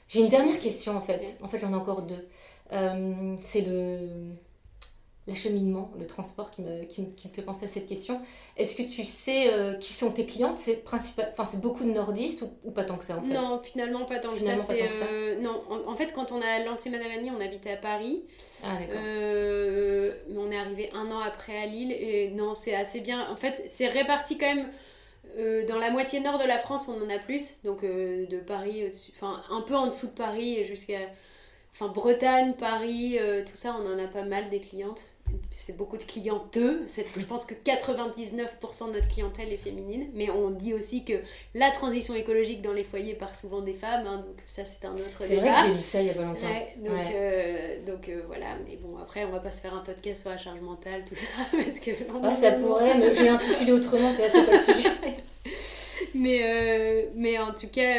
[0.10, 1.38] J'ai une dernière question en fait.
[1.41, 2.28] En fait, j'en ai encore deux.
[2.74, 4.10] Euh, c'est le
[5.28, 8.20] l'acheminement, le transport qui me, qui, me, fait penser à cette question.
[8.57, 12.43] Est-ce que tu sais euh, qui sont tes clientes C'est enfin c'est beaucoup de nordistes
[12.64, 13.32] ou, pas tant que ça en fait?
[13.32, 14.74] Non, finalement pas tant que ça.
[14.74, 18.24] Euh, non, en, fait quand on a lancé Madame Annie, on habitait à Paris.
[18.64, 18.97] Ah d'accord.
[20.36, 23.30] on est arrivé un an après à Lille et non, c'est assez bien.
[23.30, 24.66] En fait, c'est réparti quand même
[25.38, 28.38] euh, dans la moitié nord de la France, on en a plus, donc euh, de
[28.40, 31.00] Paris, enfin un peu en dessous de Paris jusqu'à
[31.74, 35.16] enfin Bretagne, Paris, euh, tout ça, on en a pas mal des clientes.
[35.52, 36.86] C'est beaucoup de clienteux.
[36.88, 40.08] Je pense que 99% de notre clientèle est féminine.
[40.14, 41.14] Mais on dit aussi que
[41.54, 44.08] la transition écologique dans les foyers part souvent des femmes.
[44.08, 45.28] Hein, donc ça, c'est un autre débat.
[45.28, 46.48] C'est vrai que j'ai lu ça il y a pas longtemps.
[46.78, 48.48] donc, donc voilà.
[48.68, 51.16] Mais bon, après, on va pas se faire un podcast sur la charge mentale, tout
[51.16, 51.28] ça.
[51.52, 51.92] Parce que
[52.40, 54.12] ça pourrait, mais j'ai intitulé autrement.
[54.16, 54.90] C'est pas le sujet.
[56.14, 57.98] mais, euh, mais en tout cas,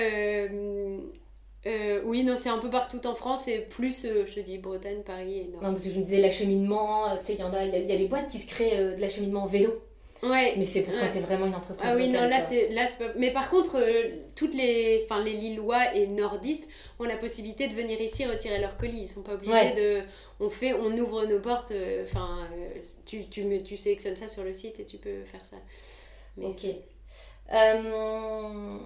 [1.66, 4.58] euh, euh, oui, non, c'est un peu partout en France et plus, je te dis,
[4.58, 5.62] Bretagne, Paris et Nord.
[5.62, 7.92] Non, parce que je me disais l'acheminement, tu sais, il y en a, il y,
[7.92, 9.82] a des boîtes qui se créent de l'acheminement en vélo.
[10.22, 10.54] Ouais.
[10.58, 11.88] Mais c'est pour quand t'es vraiment une entreprise.
[11.90, 13.06] Ah oui, non, là, c'est, là pas...
[13.16, 13.82] Mais par contre,
[14.34, 18.76] toutes les, enfin, les Lillois et Nordistes ont la possibilité de venir ici retirer leurs
[18.76, 19.00] colis.
[19.00, 20.00] Ils sont pas obligés de.
[20.40, 21.72] On fait, on ouvre nos portes.
[22.04, 22.48] Enfin,
[23.06, 25.56] tu, tu, tu sélectionnes ça sur le site et tu peux faire ça.
[26.42, 26.66] Ok.
[27.52, 28.78] Euh,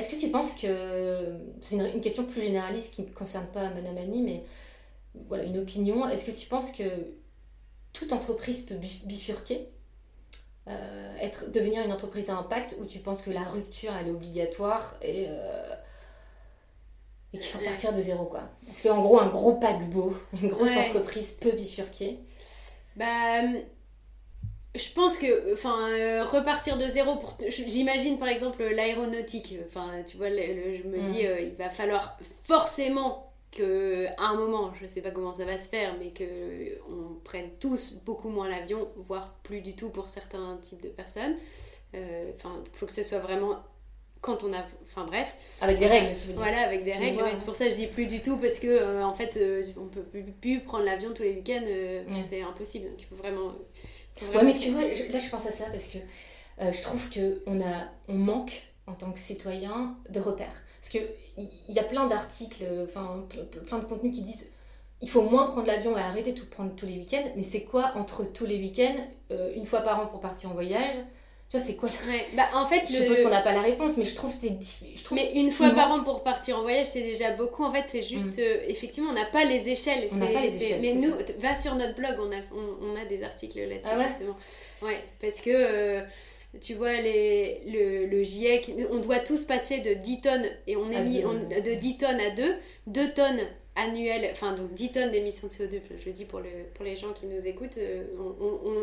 [0.00, 1.38] est-ce que tu penses que.
[1.60, 4.44] C'est une, question plus généraliste qui ne concerne pas Madame Annie, mais
[5.28, 6.08] voilà, une opinion.
[6.08, 6.84] Est-ce que tu penses que
[7.92, 9.68] toute entreprise peut bifurquer
[10.68, 14.12] euh, être, devenir une entreprise à impact ou tu penses que la rupture elle est
[14.12, 15.74] obligatoire et, euh,
[17.32, 18.42] et qu'il faut partir de zéro quoi?
[18.70, 22.20] Est-ce qu'en gros un gros paquebot, une grosse entreprise peut bifurquer
[22.94, 23.42] Bah
[24.74, 29.56] je pense que enfin euh, repartir de zéro pour j'imagine par exemple l'aéronautique.
[29.66, 31.26] Enfin tu vois je me dis mm.
[31.26, 35.58] euh, il va falloir forcément que à un moment je sais pas comment ça va
[35.58, 36.24] se faire mais que
[36.88, 41.36] on prenne tous beaucoup moins l'avion voire plus du tout pour certains types de personnes.
[41.96, 43.58] Euh, enfin il faut que ce soit vraiment
[44.20, 45.34] quand on a enfin bref.
[45.62, 46.42] Avec des règles tu veux dire.
[46.42, 49.02] Voilà avec des règles c'est pour ça que je dis plus du tout parce que
[49.02, 49.36] en fait
[49.76, 50.04] on peut
[50.40, 51.66] plus, prendre l'avion tous les week-ends
[52.22, 53.52] c'est impossible donc il faut vraiment
[54.34, 55.98] Ouais, mais tu vois, là je pense à ça parce que
[56.60, 57.60] euh, je trouve qu'on
[58.08, 60.62] on manque en tant que citoyen de repères.
[60.80, 63.26] Parce qu'il y a plein d'articles, enfin
[63.66, 64.50] plein de contenus qui disent
[65.02, 67.32] il faut moins prendre l'avion et arrêter de tout prendre tous les week-ends.
[67.36, 68.96] Mais c'est quoi entre tous les week-ends,
[69.30, 70.94] euh, une fois par an pour partir en voyage
[71.50, 72.26] tu vois, c'est quoi ouais.
[72.34, 74.56] bah, en fait, Je suppose qu'on n'a pas la réponse, mais je trouve c'est
[75.10, 77.64] Mais une fois par an pour partir en voyage, c'est déjà beaucoup.
[77.64, 78.38] En fait, c'est juste.
[78.38, 78.42] Mm.
[78.42, 80.06] Euh, effectivement, on n'a pas les échelles.
[80.12, 80.80] On n'a pas les échelles.
[80.80, 84.36] Mais nous, va sur notre blog, on a, on, a des articles là-dessus, ah justement.
[84.82, 85.50] Ouais, parce que.
[85.52, 86.00] Euh,
[86.60, 90.90] tu vois, les, le, le, GIEC, on doit tous passer de 10 tonnes, et on
[90.90, 92.56] est mis de 10 tonnes à 2,
[92.88, 93.40] 2 tonnes
[93.76, 96.96] annuelles, enfin donc 10 tonnes d'émissions de CO2, je le dis pour, le, pour les
[96.96, 98.04] gens qui nous écoutent, euh,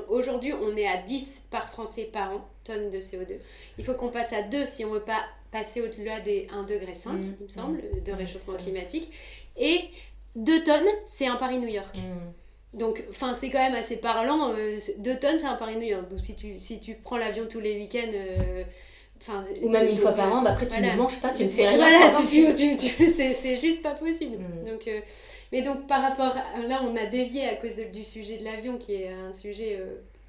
[0.07, 3.37] aujourd'hui on est à 10 par Français par an, tonnes de CO2.
[3.77, 6.91] Il faut qu'on passe à 2 si on veut pas passer au-delà des 1,5 degré,
[6.91, 7.35] mmh.
[7.39, 8.03] il me semble, mmh.
[8.03, 9.09] de réchauffement climatique.
[9.55, 9.79] Et
[10.35, 11.95] 2 tonnes, c'est un Paris-New York.
[11.95, 12.77] Mmh.
[12.77, 14.49] Donc, enfin, c'est quand même assez parlant.
[14.49, 16.09] 2 euh, tonnes, c'est un Paris-New York.
[16.09, 18.11] Donc, si tu, si tu prends l'avion tous les week-ends.
[18.13, 18.63] Euh,
[19.63, 21.67] ou même une fois par an, bah après tu ne manges pas, tu ne fais
[21.67, 21.77] rien.
[21.77, 24.37] Voilà, tu, tu, tu, c'est juste pas possible.
[24.37, 24.69] Mm.
[24.69, 24.99] Donc, euh,
[25.51, 28.77] mais donc par rapport à, là, on a dévié à cause du sujet de l'avion
[28.77, 29.81] qui est un sujet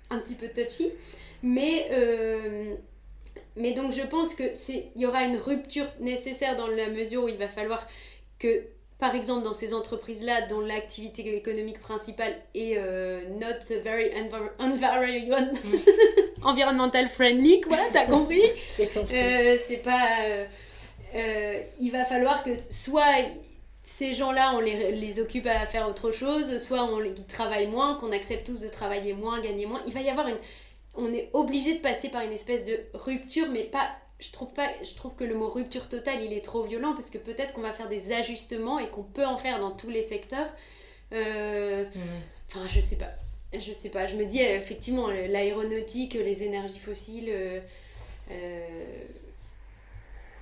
[0.09, 0.93] un petit peu touchy.
[1.43, 1.91] Mais,
[3.57, 7.25] mais donc je pense que c'est il y aura une rupture nécessaire dans la mesure
[7.25, 7.87] où il va falloir
[8.39, 8.65] que
[8.99, 14.11] par exemple dans ces entreprises-là dont l'activité économique principale est euh, not very
[16.43, 20.09] environmental friendly, quoi, t'as compris, euh, C'est pas...
[21.15, 23.03] Euh, il va falloir que soit
[23.83, 27.95] ces gens-là, on les, les, occupe à faire autre chose, soit on les travaille moins,
[27.95, 29.81] qu'on accepte tous de travailler moins, gagner moins.
[29.87, 30.37] Il va y avoir une...
[30.95, 33.89] On est obligé de passer par une espèce de rupture, mais pas
[34.21, 37.11] je trouve pas je trouve que le mot rupture totale il est trop violent parce
[37.11, 40.03] que peut-être qu'on va faire des ajustements et qu'on peut en faire dans tous les
[40.03, 40.49] secteurs
[41.13, 41.85] euh,
[42.49, 43.11] enfin je sais pas
[43.53, 47.61] je sais pas je me dis effectivement l'aéronautique les énergies fossiles euh,
[48.33, 49.05] euh,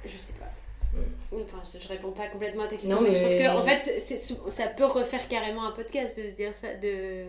[0.05, 0.51] je sais pas
[0.99, 1.03] mm.
[1.33, 4.01] Enfin, je réponds pas complètement à ta question, mais, je trouve que en fait,
[4.49, 7.27] ça peut refaire carrément un podcast de se dire ça, de,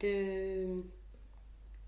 [0.00, 0.82] de.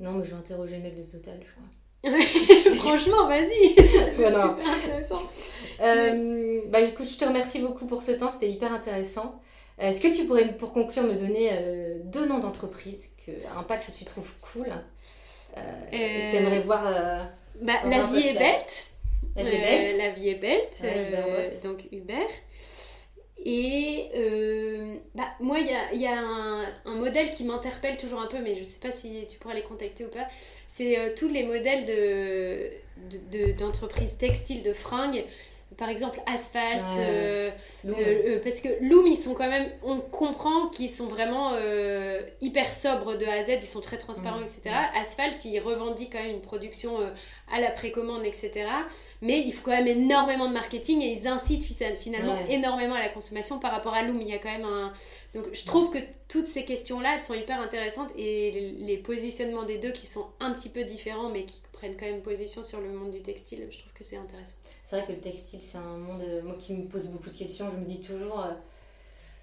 [0.00, 1.64] Non, mais je vais interroger le mec de Total, je crois.
[2.76, 3.74] Franchement, vas-y.
[4.14, 5.22] super intéressant.
[5.80, 9.40] Euh, bah écoute, je te remercie beaucoup pour ce temps, c'était hyper intéressant.
[9.80, 13.08] Euh, est-ce que tu pourrais, pour conclure, me donner euh, deux noms d'entreprises,
[13.56, 14.68] un pas que tu trouves cool
[15.92, 16.84] et que tu aimerais voir
[17.60, 18.86] bah, la, vie est bête.
[19.36, 19.98] la vie est bête.
[19.98, 21.62] la vie est bête.
[21.64, 22.26] donc Uber.
[23.44, 28.54] Et euh, bah, moi, il y a, un, modèle qui m'interpelle toujours un peu, mais
[28.54, 30.26] je ne sais pas si tu pourras les contacter ou pas.
[30.66, 31.86] C'est euh, tous les modèles
[33.56, 35.24] d'entreprises de, de, textiles, de fringues
[35.78, 37.50] par exemple Asphalt, euh,
[37.86, 41.52] euh, euh, parce que Loom, ils sont quand même, on comprend qu'ils sont vraiment
[42.40, 44.44] hyper sobres de A à Z, ils sont très transparents, mm.
[44.58, 44.74] etc.
[45.00, 46.98] Asphalt, ils revendiquent quand même une production
[47.52, 48.66] à la précommande, etc.
[49.22, 53.08] Mais il faut quand même énormément de marketing et ils incitent finalement énormément à la
[53.08, 54.20] consommation par rapport à Loom.
[54.20, 54.92] Il y a quand même un...
[55.32, 55.98] Donc je trouve que
[56.28, 60.52] toutes ces questions-là, elles sont hyper intéressantes et les positionnements des deux qui sont un
[60.52, 63.78] petit peu différents mais qui prennent quand même position sur le monde du textile, je
[63.78, 64.56] trouve que c'est intéressant
[64.88, 67.36] c'est vrai que le textile, c'est un monde, euh, moi qui me pose beaucoup de
[67.36, 68.52] questions, je me dis toujours, euh,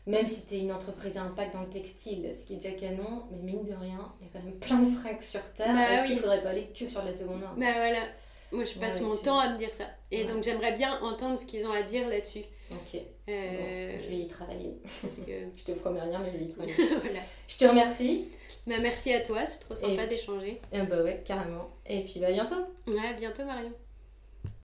[0.07, 2.71] même si tu es une entreprise à impact dans le textile, ce qui est déjà
[2.71, 5.71] canon, mais mine de rien, il y a quand même plein de fringues sur Terre,
[5.71, 7.53] bah, est-ce qu'il faudrait pas aller que sur la seconde main?
[7.57, 8.07] Bah voilà,
[8.51, 9.85] moi je passe mon temps à me dire ça.
[10.09, 12.45] Et donc j'aimerais bien entendre ce qu'ils ont à dire là-dessus.
[12.71, 12.99] Ok.
[13.29, 14.81] Euh, je vais y travailler.
[15.03, 15.31] Parce que...
[15.57, 16.75] je te promets rien, mais je vais y travailler.
[17.03, 17.19] voilà.
[17.47, 18.25] Je te remercie.
[18.67, 20.59] Bah merci à toi, c'est trop sympa d'échanger.
[20.71, 21.69] bah ouais, carrément.
[21.85, 22.65] Et puis bah, à bientôt.
[22.87, 23.71] Ouais, à bientôt Marion.